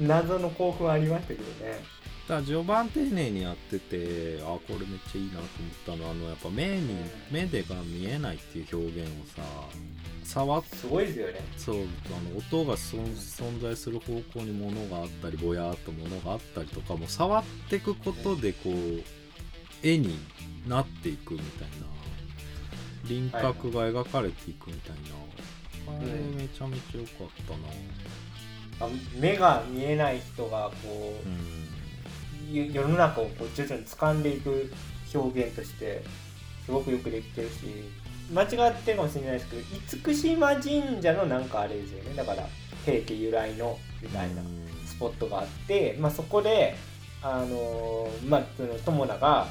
[0.00, 1.82] 謎の興奮ありましたけどね
[2.28, 5.50] だから序盤丁寧にやっててあこれめっちゃいいなと思っ
[5.86, 6.96] たのはあのやっぱ目に
[7.30, 9.42] 目でが見えないっていう表現をさ
[10.24, 11.40] 触っすごいですよね。
[11.56, 11.78] そうあ
[12.32, 19.02] の音が存存在する方向に物があったりぼやーっと物があったりとかも触っていくことでこう
[19.82, 20.18] 絵に
[20.66, 21.86] なっていくみたいな
[23.06, 24.96] 輪郭が描かれていくみたい
[25.86, 26.06] な、あれ
[26.42, 28.88] めちゃめちゃ良かったな。
[28.88, 31.36] あ目が見えない人がこうんう、
[32.50, 34.72] ゆ世の中をこう徐々に掴んでいく
[35.14, 36.02] 表現として
[36.64, 37.54] すごくよくできてるし
[38.32, 39.62] 間違ってるかもしれないですけど
[40.04, 42.14] 厳島神社のなんかあれですよね。
[42.14, 42.46] だから
[42.84, 44.42] 平家由来のみたいな
[44.86, 46.76] スポットがあって、まあ、そこで、
[47.22, 49.48] あのーまあ、その友田が、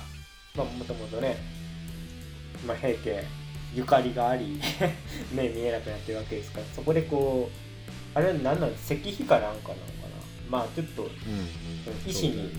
[0.55, 1.37] まあ、もともとね、
[2.65, 3.23] まあ、平家
[3.73, 4.61] ゆかりがあり
[5.33, 9.77] 目見えなくなってるわけですからそこでこうあれは何なん石碑かなんかなのかな。
[10.49, 12.09] まあちょっとうんうん。
[12.09, 12.51] 石に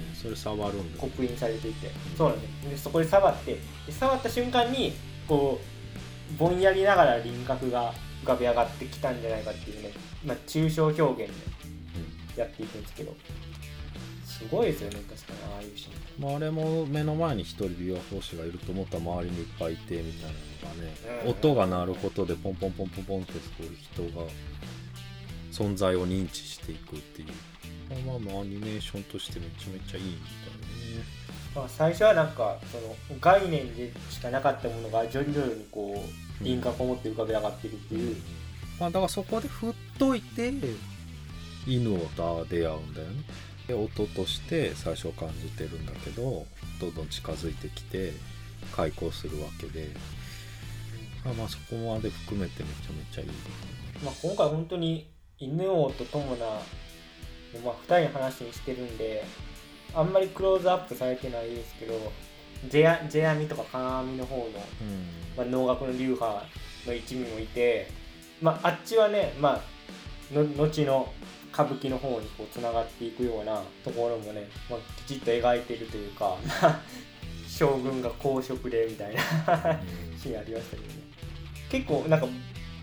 [0.99, 1.91] 刻印されていて。
[2.19, 2.71] そうなんです。
[2.71, 3.53] でそこで触って
[3.87, 4.93] で触った瞬間に
[5.29, 5.74] こう
[6.39, 9.91] ぼんやりながら輪郭が浮かび上がってきたんじゃないかっていうね、
[10.25, 11.33] まあ、抽象表現
[12.35, 13.15] でやっていくんですけど
[14.25, 24.27] すごいですよね確かにああいうシーンまあ、あれも目の前に一人琵琶法師がいると思ったら周りにいっぱいいてみたいなのがね、うん音が鳴ることでポンポンポンポンポンってこう人が
[25.51, 27.29] 存在を認知していくっていう。
[28.07, 30.17] まあまあアニメーションとしてめちゃめちゃいいみ
[31.55, 38.17] まあ、最初はなんかその概念でしかなかったものが徐々にこう輪郭を持って浮かび上がっているってたいう、
[38.81, 40.53] まあだからそこで振っといて
[41.67, 43.25] 犬と出会うんだよね。
[43.67, 46.45] で音として最初は感じてるんだけど
[46.81, 48.13] どんどん近づいてきて
[48.77, 49.89] 開口するわけで、
[51.25, 53.29] まあ、まあそこまで含めてめちゃめちゃいい。
[54.05, 55.09] まあ、今回本当に
[55.39, 59.25] 犬王と友名、まあ、2人の話にしてるんで
[59.95, 61.95] あんまりクローズアップされてないですけど
[62.69, 64.49] ジェアジェアミとか鏡の方の、う
[64.85, 66.45] んまあ、能楽の流派
[66.87, 67.89] の一味もいて、
[68.41, 71.13] まあ、あっちはね、まあ、の後の
[71.53, 76.37] 歌舞伎の方にこうつながっていくようなところもね、まあ、きちっと描いてるというか
[77.49, 79.23] 将軍が公職でみたいな
[80.21, 81.05] シーンありましたけどね。
[81.71, 82.27] 結構なんか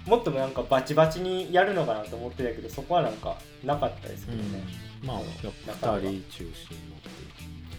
[0.06, 4.64] もっとなんかバチバチにやるのかなと思ってたけどそこはなんかなかったですけどね、
[5.02, 5.08] うん。
[5.08, 7.02] まあ2人中心の。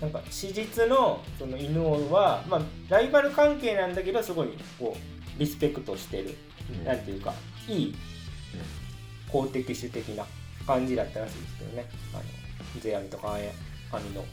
[0.02, 6.36] なんか史実のその犬王は、まあ、ライバル関係なんだけどすごいこうリスペクトしてる、
[6.76, 6.84] うん。
[6.84, 7.32] なんていうか
[7.68, 7.94] いい
[9.30, 10.26] 公的主的な
[10.66, 11.88] 感じだったらしいですけどね。
[12.12, 12.22] あの
[12.82, 13.36] 世阿弥とか
[13.92, 14.24] 神の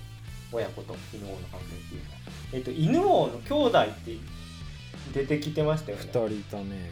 [0.51, 2.17] 親子と犬王の関係っていうのは、
[2.53, 4.17] えっと、犬王の兄弟って
[5.13, 6.03] 出てきてましたよね。
[6.05, 6.89] 2人いたね。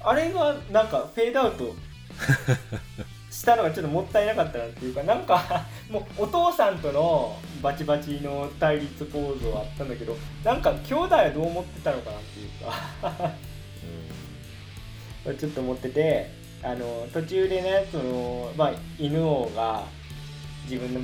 [0.00, 1.74] あれがなんかフェードアウト
[3.32, 10.14] したのがちょっともったいなかったなっていうかなんか もうお父さんとのバチバチの対立構造はあったんだけど
[10.44, 13.32] なんか兄弟はどう思ってたのかなっていうか。
[15.38, 16.30] ちょっと思ってて
[16.64, 19.84] あの途中でねその、まあ、犬王が
[20.64, 21.00] 自分の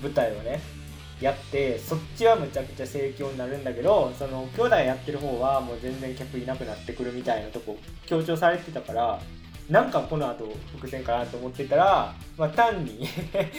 [0.00, 0.60] 舞台をね
[1.20, 9.20] やってそっちはむちゃくちゃ盛況になるんだけどその兄弟やってる方はもう全然客いなくなってくるみたいなとこ強調されてたから
[9.68, 13.08] なんかこの後伏線かなと思ってたら、まあ、単に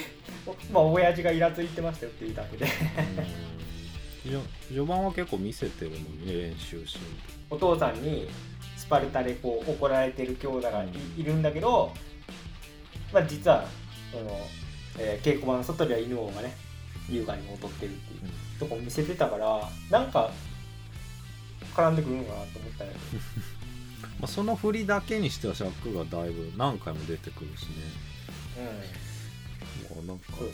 [0.71, 2.65] まあ親父がイラついてましたよっていうだけで。
[2.65, 2.71] うん。
[4.23, 7.03] 序序盤は結構見せてるのにね練習シーン。
[7.49, 8.29] お父さんに
[8.77, 11.23] スパルタでこう怒られてる兄弟がい,、うん。
[11.23, 11.93] るんだけど、
[13.13, 13.65] まあ、実は
[14.11, 14.39] その、
[14.99, 16.55] えー稽古場の外では犬王がね
[17.09, 20.31] 優雅に踊ってるっていうとこ見せてたからなんか
[21.75, 23.23] 絡んでくるのかなと思ったんやけど
[24.19, 27.75] まあ、その振りだけにしては尺がだいぶ何回も出てくるしね。
[29.89, 30.53] まあなんかもうち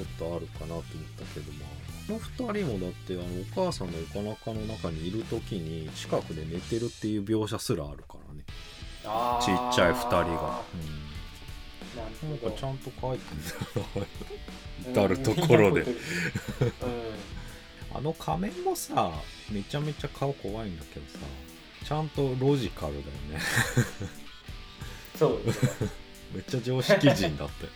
[0.00, 0.84] ょっとあるかなと思っ
[1.18, 1.68] たけどまあ
[2.06, 8.44] この2人もだってあのお母さんのおなかの中にいる時に近くで寝てるっていう描写すらあるからね。
[9.40, 10.26] ちっちゃい2人が、う
[12.26, 12.38] ん、なん。
[12.38, 13.38] かちゃんと書いてん
[14.94, 15.80] だ至る所で。
[15.82, 15.96] うん。
[17.92, 19.10] あの仮面もさ
[19.50, 21.18] めちゃめちゃ顔怖いんだけどさ
[21.84, 23.40] ちゃんとロジカルだよね。
[25.18, 25.90] そうですね、
[26.34, 27.66] めっちゃ常識人だって。
[27.66, 27.68] う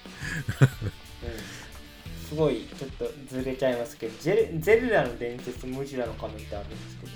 [2.23, 7.13] ん、すごいちょっとずれちゃいますけどゼルゼルダの伝説ムジュラの仮面ってあるんですけど。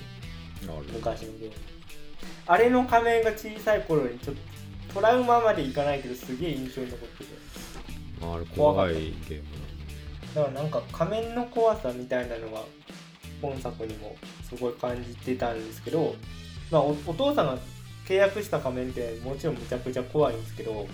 [0.93, 1.55] 昔のゲーム。
[2.47, 4.37] あれの仮面が小さい頃にちょっ
[4.89, 7.31] とトラウマまでいかないけどすげえ印象に残ってて。
[8.21, 8.95] あれ怖い
[9.29, 9.45] ゲーム
[10.35, 12.63] だからなんか仮面の怖さみたいなのが
[13.41, 16.17] 本作にもすごい感じてたんですけど、
[16.71, 17.59] まあ、おお父さんが
[18.07, 20.87] 契約した仮面ってもちろんむちゃくちゃ怖いんですけど、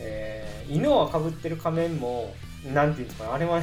[0.00, 2.34] えー犬をかぶってる仮面も
[2.74, 3.62] なんていうんですかねあれは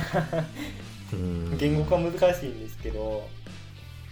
[1.13, 1.57] うん。
[1.57, 3.27] 言語化難しいんですけど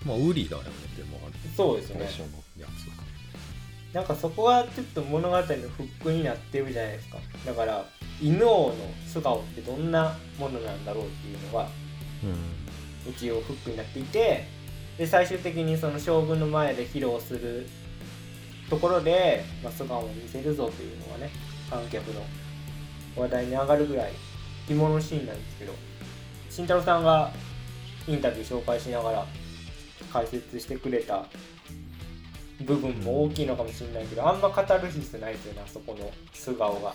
[0.06, 1.20] まあウリだよねでも。
[1.26, 2.06] あれそうですね。
[2.08, 7.18] 最初のやつなんかそこはちょっと物語のフックになってるじゃないですか。
[7.46, 7.86] だから
[8.22, 8.76] 犬王の
[9.08, 11.68] 素顔ってどんなものなんだろうっていうのが
[12.24, 13.12] うん。
[13.12, 14.46] 一応フックになっていて
[14.98, 17.68] で最終的にその将軍の前で披露する
[18.70, 21.32] ところで、まあ、素顔を見せるぞというのがね
[21.70, 22.22] 観客の
[23.16, 24.12] 話題に上がるぐらい
[24.68, 25.74] 肝のシーンなんですけど
[26.50, 27.32] 慎太郎さんが
[28.08, 29.26] インタビュー紹介しながら
[30.12, 31.26] 解説してくれた
[32.62, 36.94] 部分も大きいのかもしれないけど、あんまカタルシスないですよねあそこの素顔が。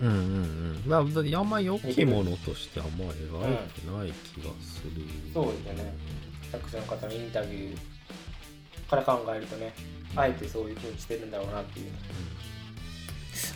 [0.00, 0.82] うんうんうん。
[0.86, 5.94] まああんま良きものとしてあんま描いてない気がする、そうですよね
[6.52, 9.72] 作者の方のインタビューから考えるとね
[10.14, 11.90] あえてそういう風にしてるんだろうなっていう。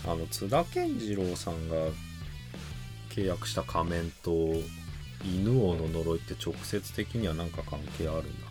[0.07, 1.77] あの津田健次郎さんが
[3.11, 4.31] 契約した仮面と
[5.25, 8.51] 犬王の呪いって直接的には何か関係あるんだっ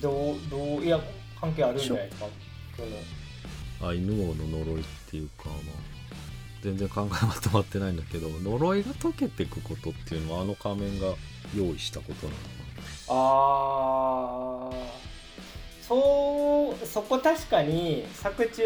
[0.00, 1.00] どうどういや
[1.40, 2.26] 関係あるんじゃないか？
[2.76, 2.88] その。
[2.88, 5.54] けあ犬王の呪いっていうかまあ
[6.62, 11.14] 全然考えまとまってないんだけど呪いが解けていくことっていうのはあの仮面が
[11.56, 12.38] 用意したことなの
[13.10, 14.74] かあー
[15.86, 18.62] そうそこ確かに作中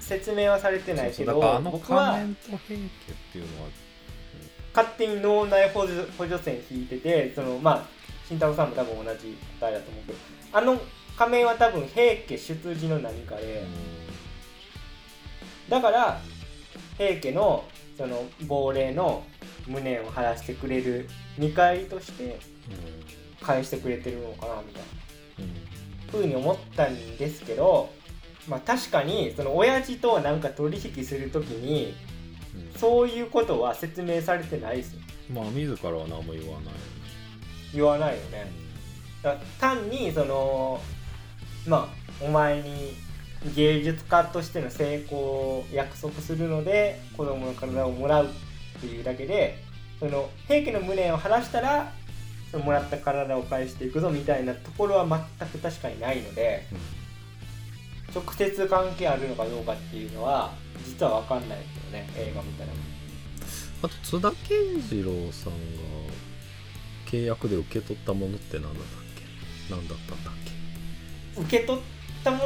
[0.00, 2.88] 説明はされてないけどそうそうだからあの僕は仮面と平家っ
[3.32, 3.68] ていうのは
[4.74, 7.84] 勝手に脳内補助補助線引いててそのまあ
[8.26, 10.18] 慎太郎さんも多分同じ答えだと思うけど
[10.52, 10.80] あの
[11.16, 13.62] 仮面は多分平家出自の何かで、
[15.68, 16.20] だから
[16.98, 17.64] 平家の
[17.96, 19.22] その亡霊の
[19.66, 21.08] 無念を晴らしてくれる
[21.38, 22.38] 見返りとして
[23.40, 25.04] 返してくれてるのかなみたいな。
[26.10, 27.90] ふうに思ったんですけど
[28.48, 31.94] まあ確かにその親父となんか取引するときに
[32.76, 35.00] そういうことは説明されてないですよ。
[35.32, 36.74] まあ自らは何も言わない
[37.72, 38.50] 言わないよね。
[39.22, 40.80] だ単にその
[41.66, 41.88] ま
[42.20, 42.94] あお前に
[43.56, 48.28] 芸術家としての成功を約束するので子供の体をもらうっ
[48.88, 49.58] ていうだけで
[50.00, 51.92] その平家の無念を晴らしたら
[52.50, 55.06] そのもらった体を返していくぞみたいなところは
[55.38, 56.66] 全く確かにないので
[58.14, 60.52] 直接関係あるのかどうかっていうのは
[60.84, 62.70] 実は分かんないですよね映画見たら。
[63.82, 65.58] あと津田健次郎さんが
[67.06, 69.74] 契約で受け取ったものって何だったっけ？
[69.74, 70.34] 何だったんだっ
[71.34, 71.40] け？
[71.42, 71.82] 受け取っ
[72.22, 72.38] たも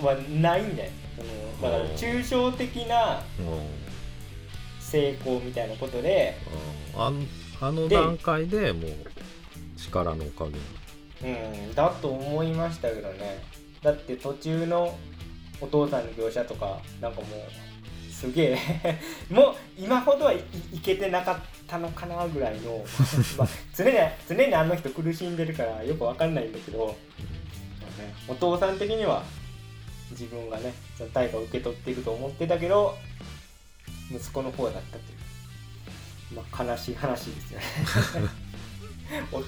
[0.00, 0.92] のはないんじゃないです
[1.60, 1.60] か？
[1.60, 3.85] そのだから抽象的なうん
[4.90, 6.36] 成功みたいなことで、
[6.96, 7.20] あの
[7.60, 8.92] あので段階でもう
[9.76, 10.58] 力のおかげ
[11.28, 13.42] うん、だと思いましたけどね。
[13.82, 14.96] だって途中の
[15.60, 18.58] お父さんの描写とかなんかもうすげえ。
[19.28, 20.40] もう今ほどはい
[20.72, 22.84] いけてなかったのかなぐらいの
[23.36, 23.96] まあ常に
[24.28, 26.94] 常にあの人苦しんでるからよくわかんないんだけど、ね、
[28.28, 29.24] お父さん的には
[30.10, 32.94] 自分がねその対価を受け取っていると思ってたけど
[34.10, 35.00] 息子の方だったとい
[36.32, 37.66] う、まあ、悲しい話ですよね。
[39.30, 39.46] お父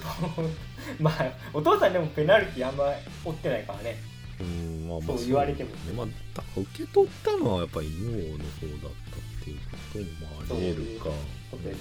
[0.99, 2.85] まあお父さんでもペナルティあんま
[3.23, 3.97] 負ってないからね。
[4.39, 5.71] うんまあまあそう言われても。
[5.71, 5.93] そうね。
[5.97, 11.05] まあだから受け取ったのはやっぱり犬王の方だったっていうこともまああり得るか。
[11.51, 11.77] ことで、うん、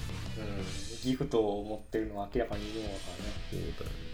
[1.04, 3.32] ギフトを持ってるのは明らかにいるのだからね。
[3.50, 4.08] そうだよね。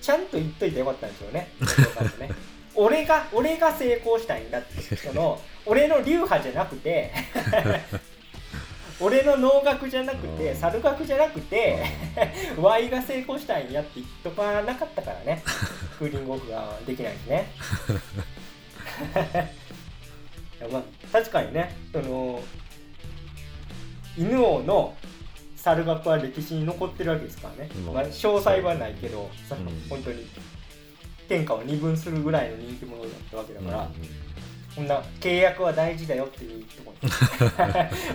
[0.00, 1.48] ちゃんと言っといてよかったんですよね。
[1.60, 2.30] お父さんもね
[2.76, 7.10] 俺が俺が成功したいんだってその 俺の流派じゃなくて
[9.00, 10.56] 俺の能楽じゃなくてうん。
[10.56, 11.84] 猿楽じゃなくて
[12.58, 15.42] Y が成功したいんやって言っとかなかったからね。
[15.98, 17.46] クーリングオフができないですね。
[20.72, 22.42] まあ確かにねその
[24.16, 24.96] 犬王の
[25.56, 29.88] 猿楽は歴史に残ってるわけですからね、うんまあ、詳細はないけど、うん。
[29.90, 30.26] 本当に
[31.28, 34.26] 天下を二分するぐらいの人気者だったわけだから、うん
[34.76, 36.92] こんな契約は大事だよっていうとこ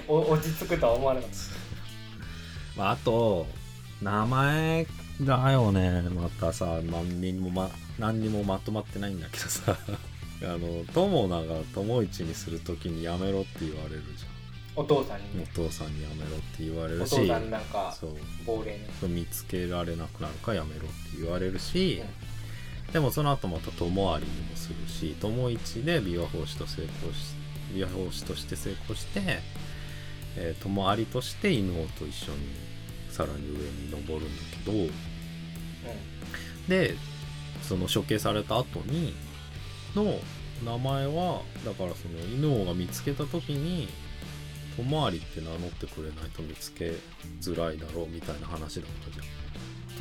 [0.08, 0.30] ろ。
[0.32, 1.38] 落ち着くとは思わなかった。
[2.80, 3.48] まあ、あと
[4.00, 4.86] 名前
[5.22, 6.02] だよね。
[6.02, 9.76] またさ何にもま何にもまとまってないんだけどさ。
[10.44, 14.26] あの友名が友一にするときにやめろって言われるじ
[14.76, 15.44] お父さんゃんに。
[15.44, 18.18] お父さんにやめろって言われるしお父さんなんかそう。
[18.46, 22.02] 亡霊ね見つけられなくなるからやめろって言われるし、
[22.94, 27.36] でもその後また友有にもするし友一で琵琶法師と成功し
[27.74, 29.22] 琵琶法師として成功して、
[30.36, 32.38] えー友有として犬王と一緒に
[33.10, 34.94] さらに上に登るんだけど
[36.68, 36.96] で
[37.62, 39.14] その処刑された後に
[39.96, 40.20] の
[40.64, 43.90] 名前はだからその犬王が見つけた時に
[44.78, 46.94] 友有って名乗ってくれないと見つけ
[47.42, 49.26] づらいだろうみたいな話だったじゃん。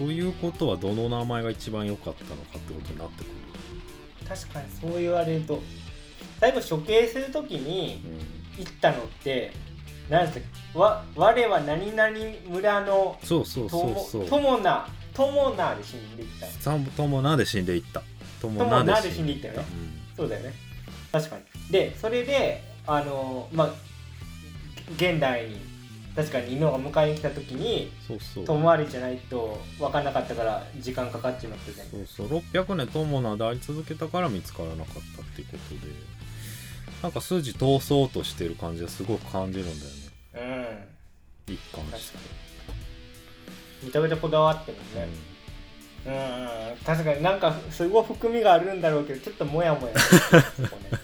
[0.00, 3.26] ということはどの名前が一番良かったのかってことになってく
[4.26, 5.60] 確かにそう言われると。
[6.40, 8.64] 最後処刑するときにる。
[8.64, 9.52] 言ったのって
[10.08, 12.10] 何ですかわ我は何々
[12.48, 14.26] 村のそうそうそうそう。
[14.26, 16.46] 友名友名で死んでいった。
[16.46, 18.02] 三友名で死んでいった。
[18.40, 19.64] 友友名名で死んでいったよね。
[19.70, 20.16] うん。
[20.16, 20.54] そうだよね。
[21.12, 21.42] 確かに。
[21.70, 23.74] でそれであのまあ
[24.96, 25.69] 現代に
[26.16, 28.44] 確かに犬が迎えに来た時にそうそう。
[28.44, 32.38] 遠回りじゃないと分かんなかったから時間かかっちまったじゃんそうそう。
[32.38, 35.92] 600年友名であり続けたから見つからなかったっていうことで。
[37.02, 39.68] なんか筋通そうとしてる感じがすごく感じるん
[40.34, 40.86] だよね。
[41.48, 41.54] うん。
[41.54, 42.18] 一貫して、
[43.84, 45.08] めちゃめちゃこだわってるね。
[46.06, 46.10] う
[46.74, 46.84] ん。
[46.84, 49.98] 確かになんかすごい含みがあるんだろうけどちょっとモヤモヤ。
[49.98, 50.98] してるそこね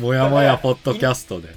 [0.00, 1.48] もやもやポッドキャストで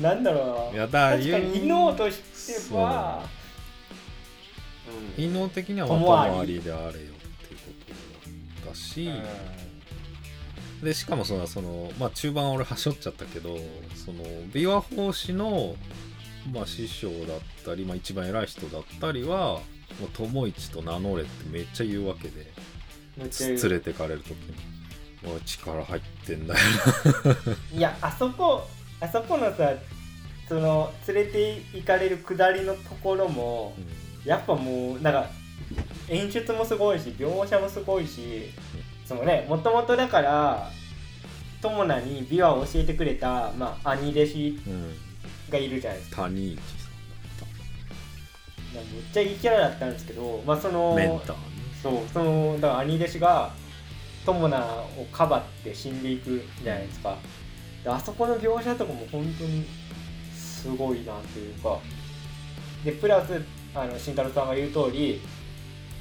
[0.00, 0.76] なんだろう。
[0.76, 3.22] ないやだ確かに犬王としては
[5.18, 5.22] う。
[5.22, 7.12] ん陰謀的には友有友有であれよっていうこ
[8.64, 10.84] とだし、うん。
[10.84, 13.58] でしかもそのその、まあ、中盤俺はしょっちゃったけど
[13.94, 15.76] その琵琶法師の、
[16.52, 19.60] まあ、師匠だったり、まあ、一番偉い人だったりは
[20.00, 22.46] もう友一と名乗れってめっちゃ言うわけで。
[23.18, 24.54] 連れてかれる時に
[25.30, 26.60] 「おい力入ってんだよ
[27.74, 28.66] いやあそこ
[29.00, 29.72] あそこのさ
[30.48, 33.74] その連れて行かれる下りのところも
[34.24, 35.30] な」やっぱもうなんか
[36.08, 38.50] 演出もすごいし描写もすごいし
[39.06, 40.70] そのねもともとだから
[41.62, 44.94] 友名に琵琶を教えてくれた、まあ、兄弟子うん、うん、
[45.50, 46.22] がいるじゃないですか。
[46.22, 46.62] 谷一さ
[48.74, 51.42] なんかめっちゃいいキャラだったんですけどまあそのメンターね。
[51.82, 53.50] そうそのだから兄弟子が
[54.24, 57.10] 友名をかばって死んでいくじゃないですか。
[57.10, 57.18] で
[57.86, 59.64] あそこの描写とかも本当に
[60.34, 61.78] すごいなというか
[62.84, 63.42] でプラス
[63.74, 65.20] あの慎太郎さんが言う通り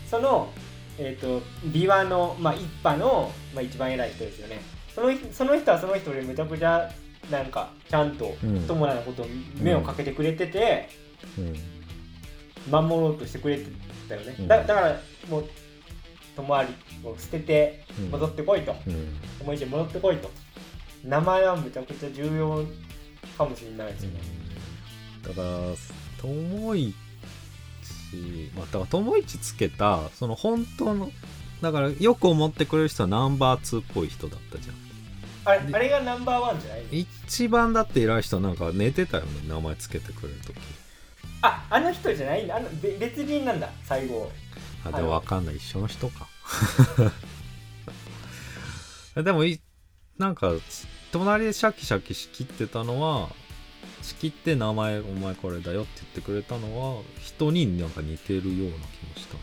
[0.09, 0.49] その、
[0.97, 4.59] えー、と琵琶の、まあ、一派の、まあ、一番偉い人ですよね。
[4.95, 6.89] そのその人はその人でめちゃくちゃ
[7.31, 8.67] なんかちゃんとうん。
[8.67, 9.27] 友達のことを
[9.61, 10.89] 目をかけてくれてて、
[11.37, 12.89] うん。
[12.89, 13.65] 守ろうとしてくれて
[14.07, 14.47] たよね、うん。
[14.47, 14.99] だだから
[15.29, 15.49] もう
[16.35, 16.73] 友達
[17.03, 18.11] を捨ててうん。
[18.11, 19.15] 戻ってこいと、うん。
[19.39, 20.31] 友達に戻ってこいと
[21.03, 22.65] 名前はめちゃくちゃ重要
[23.37, 24.19] かもしれないですよね、
[25.27, 25.47] だから
[26.21, 26.95] 友一
[28.55, 31.11] まあだから友一つけたその本当の
[31.61, 34.75] だからよく思ってくれる人はナンバー2っぽい人だったじゃん。
[35.45, 36.83] あれあれがナンバーワンじゃない？
[37.01, 40.55] 一番だって偉い人はなんか寝てたよね名前つけてくれる時。
[41.41, 42.57] ああの人じゃないんだ。
[42.57, 44.29] あのべ別人なんだ最後。
[44.83, 45.55] あでも分かんない。
[45.55, 46.27] 一緒の人か。
[49.21, 49.59] でもい
[50.19, 50.51] なんか
[51.13, 53.29] 隣でシャキシャキ仕切ってたのは
[54.01, 59.39] 仕切って名前お前これだよって言ってくれたのは人になんか似てるような気もしたん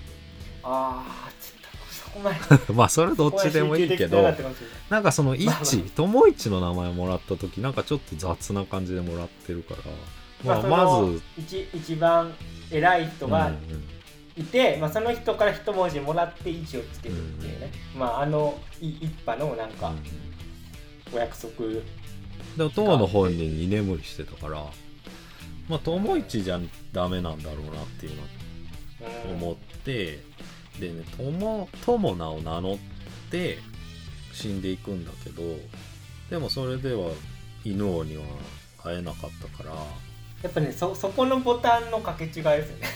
[0.64, 2.38] ああちょっとそこまで。
[2.38, 4.22] だ よまあそれどっちでもいいけど
[4.90, 5.48] なんかその一
[5.94, 9.80] 友一の名前もらった時なんかちょっと雑な感じでもらってるから。
[10.44, 12.34] まあそまのず一一番
[12.70, 13.84] 偉い人がうんうん。
[14.36, 19.94] いて、まあ、その人から一文字もらって位置をつけるっていうね、まああのい一派のなんか
[21.12, 21.50] お約束、
[22.56, 24.64] でも当の本人に居眠りしてたから
[25.68, 26.60] まあ友一じゃ
[26.92, 28.16] ダメなんだろうなっていう
[29.30, 30.20] の思って、
[30.80, 32.78] でね友友名を名乗っ
[33.30, 33.58] て
[34.32, 35.42] 死んでいくんだけど
[36.30, 37.10] でもそれでは
[37.64, 38.24] 犬王には
[38.82, 39.74] 会えなかったから、
[40.42, 42.88] やっぱねそそこのボタンの掛け違いですよね。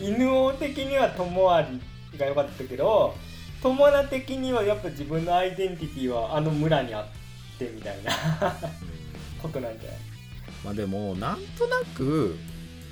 [0.00, 0.06] うん。
[0.14, 1.80] 犬王的には友あり
[2.18, 3.14] が良かったけど
[3.64, 8.12] 友達的にはやっぱ自分のアイデンティティはあの村にあってみたいな。
[9.40, 10.00] ことなんじゃない。
[10.64, 12.36] まあでもなんとなく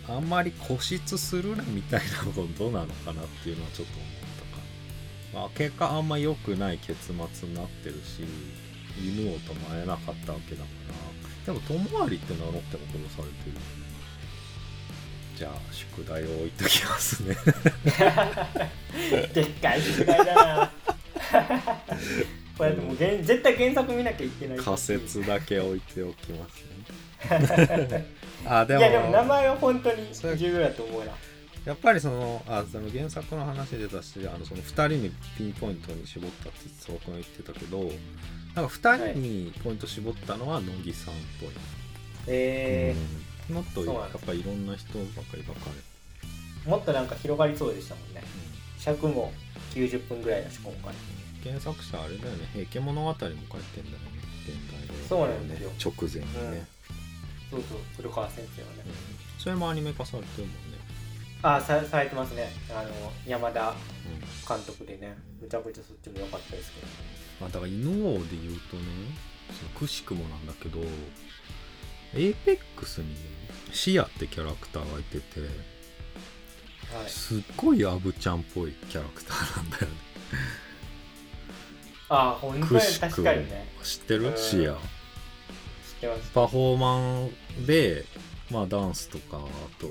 [0.09, 4.62] あんまり固執するなみたいなことなのかなっていうのはちょっと思ったか。
[5.35, 7.14] な、まあ、結果あんま良くない結末
[7.49, 8.25] になってるし
[8.99, 11.53] 犬王とも会えなかったわけだから。
[11.53, 13.57] でも友有って名乗っても殺されてる
[15.37, 17.37] じゃあ宿題を置いときますね。
[19.35, 20.72] でっかい宿題だな。
[22.59, 26.62] これでも原絶対原作見なきゃいけない仮説だけ置いておきます
[27.91, 28.07] ね。
[28.45, 31.12] あでもいやでも名前は本当にそれ重要だと思うな。
[31.64, 37.78] やっぱりそのあその原作の話出たしあのその2人にピンポイントに絞ったって佐くんが言ってたけど
[38.55, 41.51] なんか2人にポイント絞ったのは乃木さんっぽい、
[42.26, 48.22] えうんもっとやっぱりいろんな人ばっかり描かー、もっとなんか広がりそうでしたもんね。
[48.78, 49.32] 尺も
[49.74, 50.95] 90分ぐらいだし今回。
[51.43, 53.62] 原作者あれだよね「平家物語」も書いてんだよね。
[54.47, 55.70] 現代でそうなんですよ。
[55.78, 56.66] 直前にね、
[57.51, 57.78] そうそう。
[57.97, 58.74] 古川先生はね。
[58.86, 58.93] うん。
[59.38, 60.78] それもアニメ化されてるもんね、
[61.43, 62.53] あさされてますね。
[62.70, 63.76] あの山田うん。
[64.20, 65.16] 監督でね。
[65.40, 66.86] むちゃくちゃそっちも良かったですけど。
[67.40, 68.82] まあ、だから犬王で言うとね
[69.76, 70.78] くしくもなんだけど
[72.14, 73.16] エーペックスにね
[73.72, 75.40] シアってキャラクターがいてて
[76.94, 77.08] はい。
[77.08, 79.88] すっごいアブちゃんっぽいキャラクターなんだよね。
[82.08, 83.72] あ本当に確かにね。
[83.82, 84.28] 知ってる？
[84.28, 84.36] うん。
[84.36, 84.74] シア。
[84.74, 84.78] 知っ
[86.00, 86.30] てます。
[86.34, 87.28] パフォーマ
[87.60, 88.04] ンで
[88.50, 89.88] まあダンスとかあと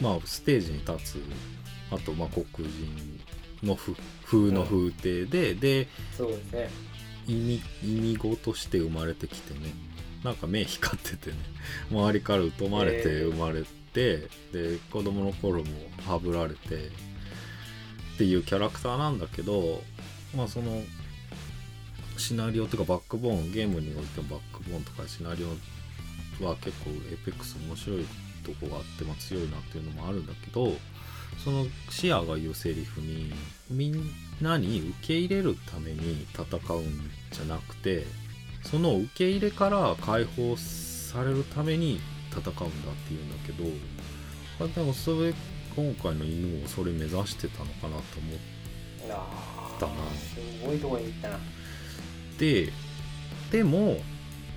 [0.00, 1.22] まあステージに立つ
[1.90, 3.20] あとまあ黒人
[3.62, 5.54] のふ風の風景で、
[6.24, 6.70] うですね。
[7.26, 9.74] 意味意味語として生まれてきてね
[10.24, 11.36] なんか目光っててね。
[11.90, 15.70] 周りから疎まれて生まれて、で子供の頃も
[16.06, 19.82] はぶられてっていうキャラクターなんだけど
[20.36, 20.82] まあその
[22.16, 28.04] シナリオとかバックボーンゲームにおいてもバックボーンとかシナリオは結構 Apex 面白い
[28.44, 30.72] とこがあって、まあ、強いなっていうのもあるんだけど
[31.42, 33.32] そのシアが言うセリフに
[33.70, 34.10] みん
[34.40, 36.44] なに受け入れるために戦
[36.74, 38.04] うんじゃなくて
[38.70, 42.00] その受け入れから解放されるために
[42.30, 42.54] 戦うんだっ
[43.06, 43.64] ていうんだけど
[44.60, 45.32] まあでもそれ
[45.74, 48.02] 今回の犬をそれ目指してたのかなと思っ
[49.10, 49.94] あーだな。
[50.16, 51.38] すごいとこに行ったな
[52.38, 52.72] て
[53.50, 53.98] でも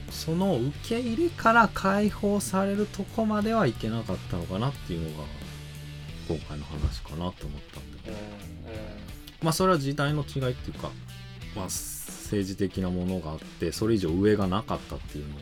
[0.10, 5.24] その受け入れから解放されるとこまではいけなかったのかなっていうのが
[6.28, 7.34] 今回の話かなと思っ
[7.74, 8.18] たんだよ
[8.66, 8.82] うんうん。
[9.42, 10.92] まあそれは時代の違いっていうか、
[11.56, 11.70] まあ、
[12.32, 15.36] 政治的なものがあってそれ以上上がなかったっていうの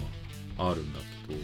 [0.65, 1.39] はあるんだけど。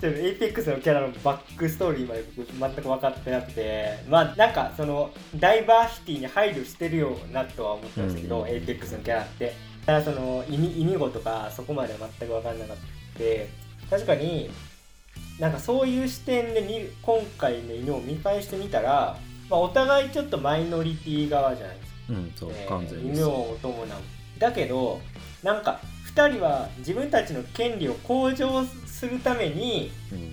[0.00, 8.48] でも Apexのキャラのバックストーリーまで僕全く分かってなくてまあなんかそのダイバーシティに配慮してるよなとは思ったんですけど、うん。
[8.48, 9.54] Apexのキャラって。
[9.86, 14.50] ただその意味意味語とかそこまでは全く分かんなかった確かに
[15.38, 19.18] なんかそういう視点で見る今回の犬王見返してみたら、
[19.50, 23.88] まあ、お互いちょっとマイノリティ側じゃないですか、うんそう、えー完全に犬王伴う
[24.38, 25.00] だけど
[25.42, 25.80] なんか
[26.14, 30.32] 2人は自分たちの権利を向上するためにうん。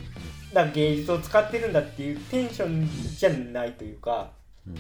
[0.54, 4.32] なんか芸術を使ってるんだっていうテンションじゃないというか
[4.68, 4.76] うん。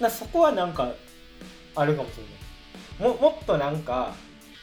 [0.00, 0.92] なそこはなんか
[1.76, 3.14] あるかもしれない。
[3.14, 4.14] ももっとなんか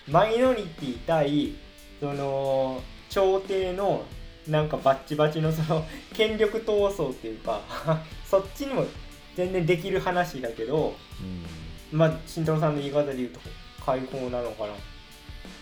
[0.09, 1.55] マイノリティ対
[1.99, 4.03] その朝廷の
[4.47, 7.61] なんかバッチバチのその 権力闘争っていうか
[8.29, 8.85] そっちにも
[9.35, 10.95] 全然できる話だけど
[11.91, 11.97] うん。
[11.97, 13.39] まあ慎太郎さんの言い方で言うと
[13.85, 14.73] 解放なのかな。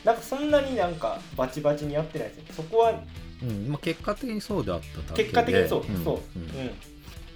[0.03, 2.43] なんかそんなになんかバチバチにやってないですよ。
[2.57, 2.93] そこは
[3.41, 5.23] うんまあ、結果的にそうであっただけで。
[5.23, 6.65] 結果的にそう、んそう、ううん。
[6.65, 6.71] ん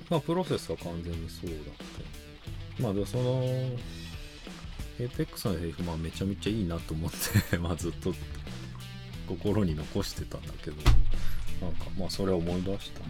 [0.10, 1.60] まあプロセスは完全にそうだっ
[2.78, 7.12] たまあでもそのエーペックスのセリフまあめちゃめちゃいいなと思っ
[7.50, 8.14] て まあずっと
[9.28, 10.78] 心に残してたんだけど。
[11.62, 13.00] なんかまあそれを思い出した。
[13.00, 13.06] ね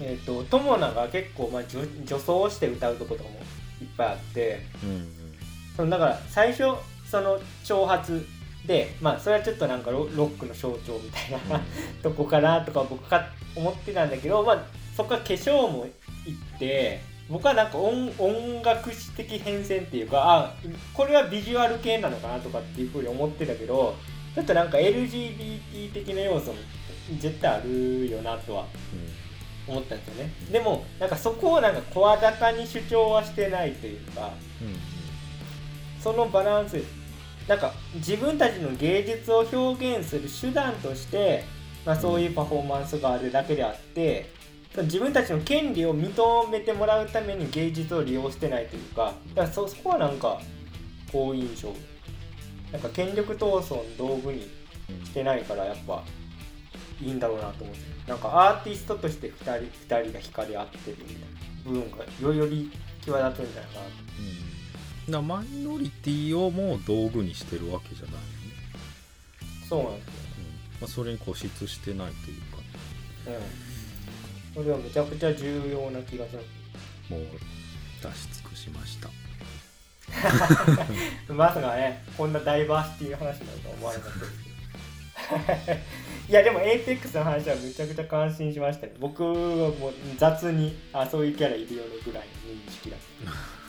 [0.00, 3.36] えっ、と友名が結構まあ女女装して歌うとことかも
[3.80, 4.66] いっぱいあって。
[4.82, 5.23] うん
[5.76, 6.64] そのだから最初
[7.10, 8.26] その挑発
[8.66, 11.60] でまあそれはちょっとなんかロロックの象徴みたいな、
[12.02, 14.64] とこかなとか僕か思ってたんだけどまあ
[14.96, 15.88] そこから化粧もい
[16.30, 20.54] って僕はなんか音音楽史的変遷っていうかあ
[20.92, 23.94] これはビジュアル系なのかなとかっていうふうに思ってたけど
[24.34, 26.54] ちょっとなんか LGBT 的な要素も
[27.18, 28.66] 絶対あるよなとは
[29.66, 30.32] 思ったんですよね。
[30.50, 34.93] でもなんかそこをなんか声高に主張はしてないというかうんうん
[36.04, 36.82] そのバランス
[37.48, 41.44] なんか自分たちの芸術を表現する手段として、
[41.86, 44.30] まあ、そういうパフォーマンスがあるだけであって、
[44.76, 50.40] 自分たちの権利を認めてもらうために芸術を利用してないというかだからそそこはなんか
[51.10, 51.72] 好印象。
[52.70, 54.50] なんか権力闘争の道具に
[54.90, 56.02] うんしてないからやっぱ
[57.00, 59.60] いいんだろうなと思ってなんかアーティストとして2人
[59.96, 61.44] 二人が光り合ってるみたいな。
[61.64, 62.70] 部分がよより
[63.02, 63.86] 際立つんじゃないかな。
[63.86, 64.63] とうん
[65.06, 68.24] だからマイノリティをもう道具にしてるわけじゃないよね、
[69.68, 72.58] そうなんですようんまあ、それに固執してないというか
[73.26, 74.62] うん。
[74.62, 77.26] それはめちゃくちゃ重要な気がしまもう
[78.02, 79.08] 出し尽くしました
[81.26, 81.32] す。
[81.32, 84.54] まさかね、こんなダイバーシティの話になるとは思わなかったですけど。
[86.28, 88.94] いやでも APEX の話はめちゃくちゃ感心しましたね。
[88.98, 93.63] 僕はもう雑に、あ、そういうキャラいるよねぐらいの認識だった。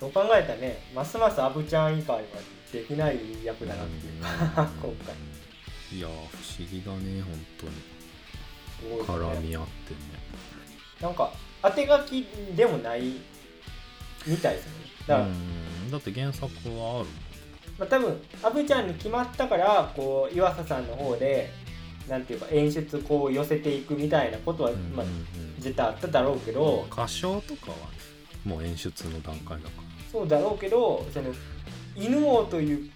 [0.00, 2.22] そう考えたらね、ますますアブちゃん以外は
[2.72, 4.22] できない役だなっていう。
[4.22, 4.68] か、うん。
[4.90, 5.14] 今回。
[5.92, 8.96] いやー不思議だね本当に。
[8.96, 9.02] ね。
[9.02, 10.00] 絡み合ってね。
[11.02, 11.30] なんか、
[11.62, 12.26] 当て書き
[12.56, 13.02] でもない
[14.26, 14.86] みたいですよね。
[15.06, 15.90] だから、うん。
[15.90, 17.08] だって原作はある
[17.78, 21.50] まあ、多分アブちゃんに決まったからこう岩佐さんの方で
[22.10, 25.06] なんていうか演出こう寄せていくみたいなことは、まあ、
[25.58, 26.86] 絶対あっただろうけど。
[26.90, 27.82] 歌唱とかはね
[28.44, 31.32] もう演出の段階だかそうだろうけどその
[31.96, 32.90] 犬王という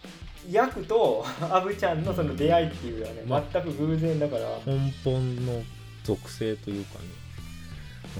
[0.51, 4.43] 役と アブちゃんのその出会いっていうのはね、まあ全く偶然だから。
[4.43, 5.63] ら根本の
[6.05, 7.05] 属性というかね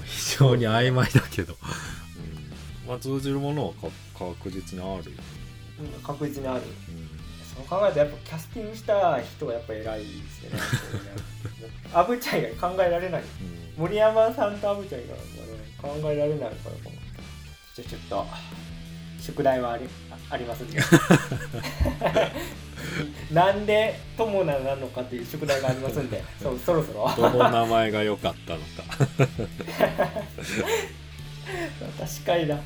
[0.03, 2.89] 非常に曖昧だけど、うん。
[2.89, 3.87] まあ、通じるものはか
[4.17, 5.23] 確実にあるよね、
[5.79, 6.61] うん確実にある。
[6.61, 7.09] うん。
[7.55, 10.59] そう考えるとやっぱキャスティングした人がやっぱ偉いですよね。
[11.93, 13.21] アブちゃん以外考えられない。
[13.21, 13.83] うん。
[13.83, 16.51] 森山さんとアブちゃん以外はね考えられないから
[16.83, 16.91] この
[17.75, 18.25] じゃあちょっと
[19.25, 20.79] 宿題はありあありますんで
[23.33, 27.11] なんで友名なのかっていう宿題がありますんで そうそろそろ。
[27.17, 28.65] どの名前が良かったのか。
[31.99, 32.55] 確かにな。
[32.55, 32.59] う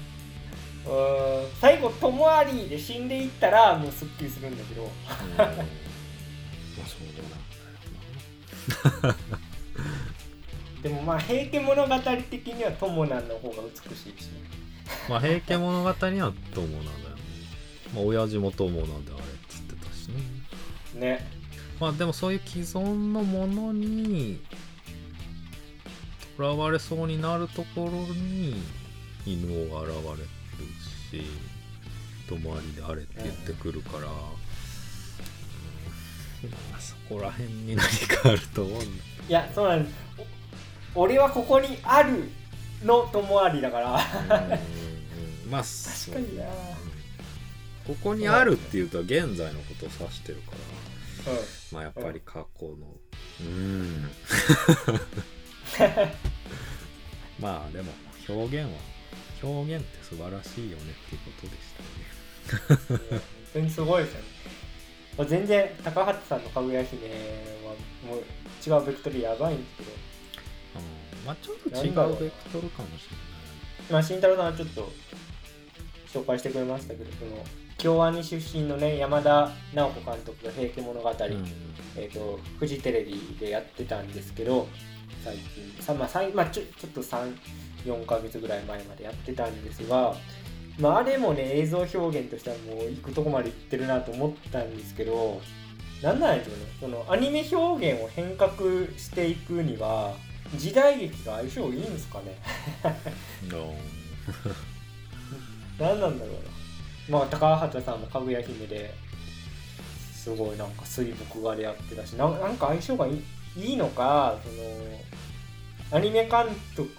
[0.90, 4.84] ーん最後「ともあり」で死んでいったらもうすっきりするんだけど。
[4.84, 4.90] うん。
[5.38, 5.52] まあ
[6.86, 7.00] そう
[9.02, 9.16] だな。
[10.84, 11.96] でもまあ「平家物語」
[12.30, 14.42] 的には友名の方が美しいしね
[15.10, 17.22] まあ平家物語には友なんだよね。
[17.96, 20.22] まあ親父も友なんであれっつってたしね。
[21.00, 21.28] ね。
[21.80, 24.40] まあでもそういう既存のものに
[26.38, 28.62] とらわれそうになるところに
[29.26, 30.20] 犬が現れる
[31.10, 31.24] し
[32.28, 34.12] 友ありであれって言ってくるから、うんま
[36.78, 38.86] あそこら辺に何かあると思うんだ。
[39.28, 39.96] いやそうなんです。
[40.96, 42.30] お俺はここにある
[42.84, 44.00] の友ありだから
[45.50, 46.46] まあ確かにな。
[47.88, 50.52] ここにあるっていうと現在のことを指してるか
[51.26, 51.34] ら。
[51.34, 51.40] うん。
[51.72, 52.76] まあやっぱり過去の。
[53.42, 54.12] うん。
[57.40, 57.92] まあでも
[58.28, 58.78] 表現は
[59.42, 63.00] 表現って素晴らしいよねっていうことでしたね。
[63.10, 63.22] 本
[63.54, 64.28] 当にすごいですよね。
[65.18, 67.08] まあ全然高畑さんのかぐや姫
[67.66, 67.74] は
[68.06, 68.24] もう
[68.68, 69.92] 違うベクトルやばいんですけど。
[70.76, 71.26] うん。
[71.26, 73.08] まあちょっと違うベクトルかもし
[73.90, 74.92] まあ慎太郎さんはちょっと
[76.14, 77.44] 紹介してくれましたけどその
[77.78, 81.70] 京アニ出身のね山田直子監督が「平家物語」うん。
[81.96, 84.68] えー、とフジテレビでやってたんですけど
[85.24, 90.16] 最近さ、まあまあ、ちょちょっと34ヶ月ぐらい前までやってたんですが、
[90.80, 95.42] まあ、あれもね映像表現としてはもう行くとこまで行ってるなと思ったんですけど
[96.02, 98.52] なんなんでしょうねそのアニメ表現を変革
[98.98, 100.14] していくには
[100.56, 102.38] 時代劇が相性いいんですかね？
[105.80, 107.20] 何なんだろうな。
[107.20, 108.94] まあ高畑さんもかぐや姫で
[110.14, 113.24] すごいなんか水墨画でやってたしななんか相性がいい
[113.58, 114.50] いいのかそ
[115.96, 116.92] のアニメ監督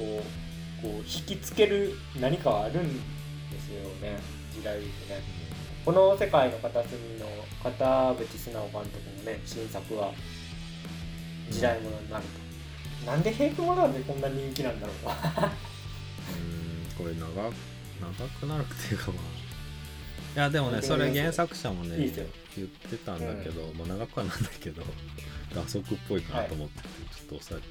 [0.00, 0.22] を
[0.82, 3.00] こう引きつける何かはあるんで
[3.58, 4.18] すよね
[4.52, 5.22] 時代劇ね
[5.84, 7.26] この世界の片隅の
[7.62, 8.84] 片渕素直監督
[9.16, 10.12] のね新作は
[11.48, 12.24] 時代物になる
[13.04, 15.12] と、なんで平家物語でこんな人気なんだろうな。
[16.28, 17.26] うんこれ長
[18.00, 19.22] 長くなるっていうかまあ。
[20.36, 21.96] いやでもねそれ原作者もね
[22.56, 24.82] 言ってたんだけど、まあ長くはなんだけど
[25.54, 27.68] 打足っぽいかなと思ってて、ちょっと抑えて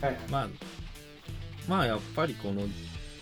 [0.00, 0.32] たけど。
[0.32, 0.48] まあ
[1.68, 2.62] まあやっぱりこの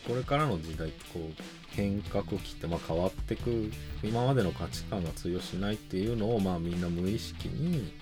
[0.07, 1.43] これからの時代ってこう
[1.75, 3.71] 変革期ってまあ変わってく
[4.03, 7.93] 今までの価値観が通用しないっていうのをまあみんな無意識に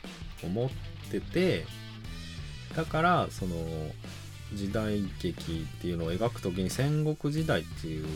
[0.42, 0.70] 思っ
[1.10, 1.64] てて
[2.76, 3.56] だからその
[4.54, 8.06] 時代劇っていうのを描く時に戦国時代っていう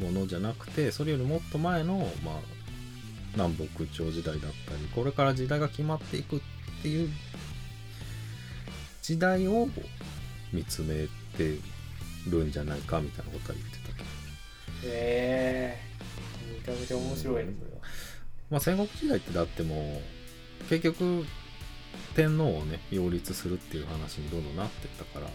[0.00, 2.34] ものじゃなくてそれよりもっと前のまあ
[3.34, 6.40] 南北朝時代だったりこれから時代が決まっていくっ
[6.82, 7.08] ていう
[9.02, 9.68] 時代を
[10.52, 11.58] 見つめて
[12.28, 14.08] るんじゃないかみたいなことは言ってたけど、
[14.84, 15.94] ええ
[16.54, 17.76] めちゃめちゃ面白いねそれは
[18.50, 20.00] まあ、戦国時代ってだっても
[20.60, 21.24] う結局
[22.14, 25.26] 天皇をね擁立するっていう話にどんどんなってったから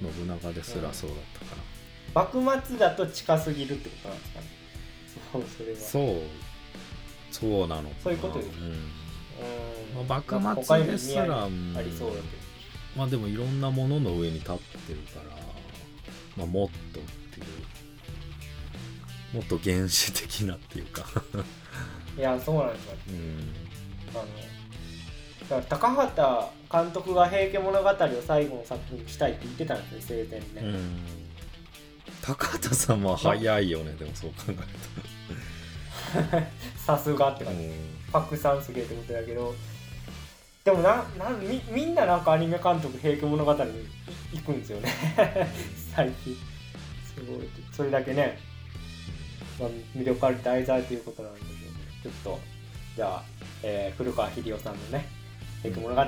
[0.00, 1.56] 信長ですらそうだったか
[2.14, 4.46] ら、幕末だと近すぎるってことなんですかね。
[5.32, 5.42] そう。
[5.56, 6.48] それはそう
[7.30, 7.90] そうなのかな。
[8.02, 8.48] そういうことです。
[8.58, 8.66] うん。
[10.00, 10.08] うん。
[10.08, 12.26] まあ幕末ですら意味ありありそうだけど。
[12.96, 15.36] まあでもいろんなものの上に立ってるから、
[16.36, 17.02] まあ、もっとっ
[17.34, 19.36] ていう。
[19.36, 21.04] もっと原始的なっていうか。
[22.16, 22.96] いやそうなんですよ。
[23.10, 23.54] うん。
[24.14, 24.28] あのだ
[25.48, 27.94] から高畑監督が「平家物語」を
[28.26, 31.00] 最後の作品にしたいって言ってたんですね生前にね、うん。
[32.22, 36.46] 高畑さんは早いよねでもそう考える
[36.76, 37.70] さすがってと、感じ。
[38.12, 39.54] 拡散すげえってことだけど。
[40.64, 43.88] でもななみみんななんかアニメ監督「平家物語」に
[44.34, 44.92] 行くんですよね。
[45.94, 46.36] 最近。
[47.14, 47.48] すごい。
[47.72, 48.38] それだけね、
[49.58, 52.40] まあ、魅力ある題材ということなんでしょうけどちょっと
[52.96, 53.24] じゃあ、
[53.62, 55.06] えー古川英夫さんのね
[55.62, 56.04] 「平家物語」を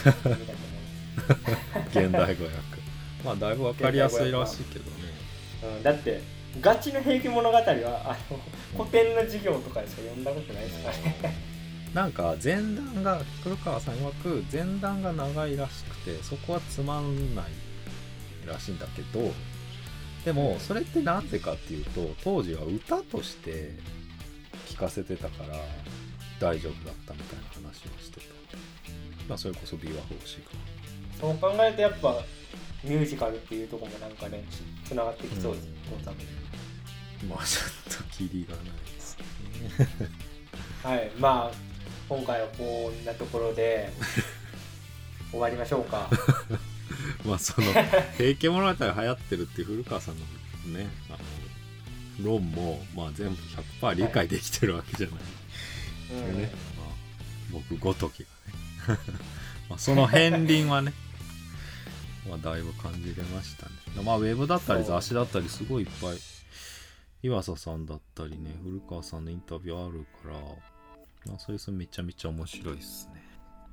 [1.90, 2.80] 現代語訳。
[3.24, 4.96] まあだいぶわかりやすいらしいけどね。
[5.62, 6.22] うん、だって
[6.60, 8.40] ガチの「平家物語は」あの
[8.84, 11.50] 古典の授業とかでしか読んだことないですからね。
[11.94, 17.46] なんか前段が黒川さん曰く前段が長いらしくてそこはつまんない
[18.46, 19.32] らしいんだけど
[20.24, 23.72] でもそれってなんでかっていうと当時は歌として
[24.68, 25.56] 聴かせてたから
[26.38, 28.29] 大丈夫だったみたいな話をしてた
[29.30, 30.50] まあそれこそ琵琶法師が
[31.20, 32.16] そう考えるとやっぱ
[32.82, 34.42] ミュージカルっていうところもなんかね
[34.84, 35.74] つながってきそうです、うん。
[35.92, 36.16] この作
[37.20, 40.08] 品まあちょっとキリがないですね。
[40.82, 41.10] はい。
[41.18, 41.56] まあ
[42.08, 43.92] 今回はこんなところで
[45.30, 46.10] 終わりましょうか。
[47.24, 47.68] まあその
[48.18, 50.24] 「平家物語」流行ってるって古川さんの
[50.78, 51.12] ねあ
[52.20, 53.40] の論もまあ全部
[53.80, 55.18] 100%理解できてるわけじゃない。
[56.10, 56.36] うん。
[56.40, 56.86] でね、まあ、
[57.52, 58.39] 僕ごときがね
[59.68, 60.92] まあその片鱗はね
[62.28, 63.72] まあだいぶ感じれましたね。
[64.04, 66.18] まあウェブだったり雑誌だったりすごいいっぱい
[67.22, 70.34] 岩佐さんだったりね古川さんのインタビューあるから、
[71.26, 73.22] まあ、それそれめちゃめちゃ面白いですね。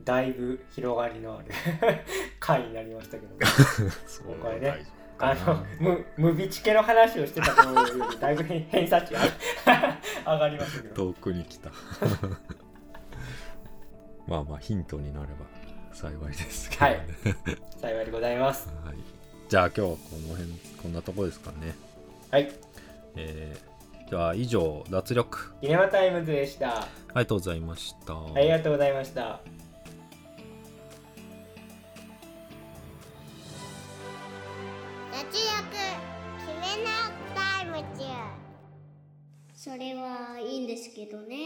[0.03, 1.47] だいぶ広がりのある
[2.39, 3.35] 回になりましたけど
[4.41, 4.85] これね
[5.19, 9.21] あのムムビチケの話をしてた頃よりだいぶ偏偏差値が
[10.25, 11.05] 上がりましたけど。
[11.11, 11.71] 遠くに来た
[14.27, 15.45] まあまあヒントになれば
[15.93, 17.07] 幸いですけどね、
[17.81, 18.67] 幸いでございます。
[18.83, 18.97] はい、
[19.49, 19.97] じゃあ今日はこ
[20.27, 20.51] の辺
[20.83, 21.75] こんなとこですかね。
[22.29, 22.51] はい。
[23.15, 26.81] えー、では以上脱力シネマタイムズでした。
[26.81, 29.39] ありがとうございました、ありがとうございました。
[35.11, 35.31] 脱力
[36.45, 36.91] 決めな
[37.33, 38.03] タイム中。
[39.55, 41.37] それはいいんですけどね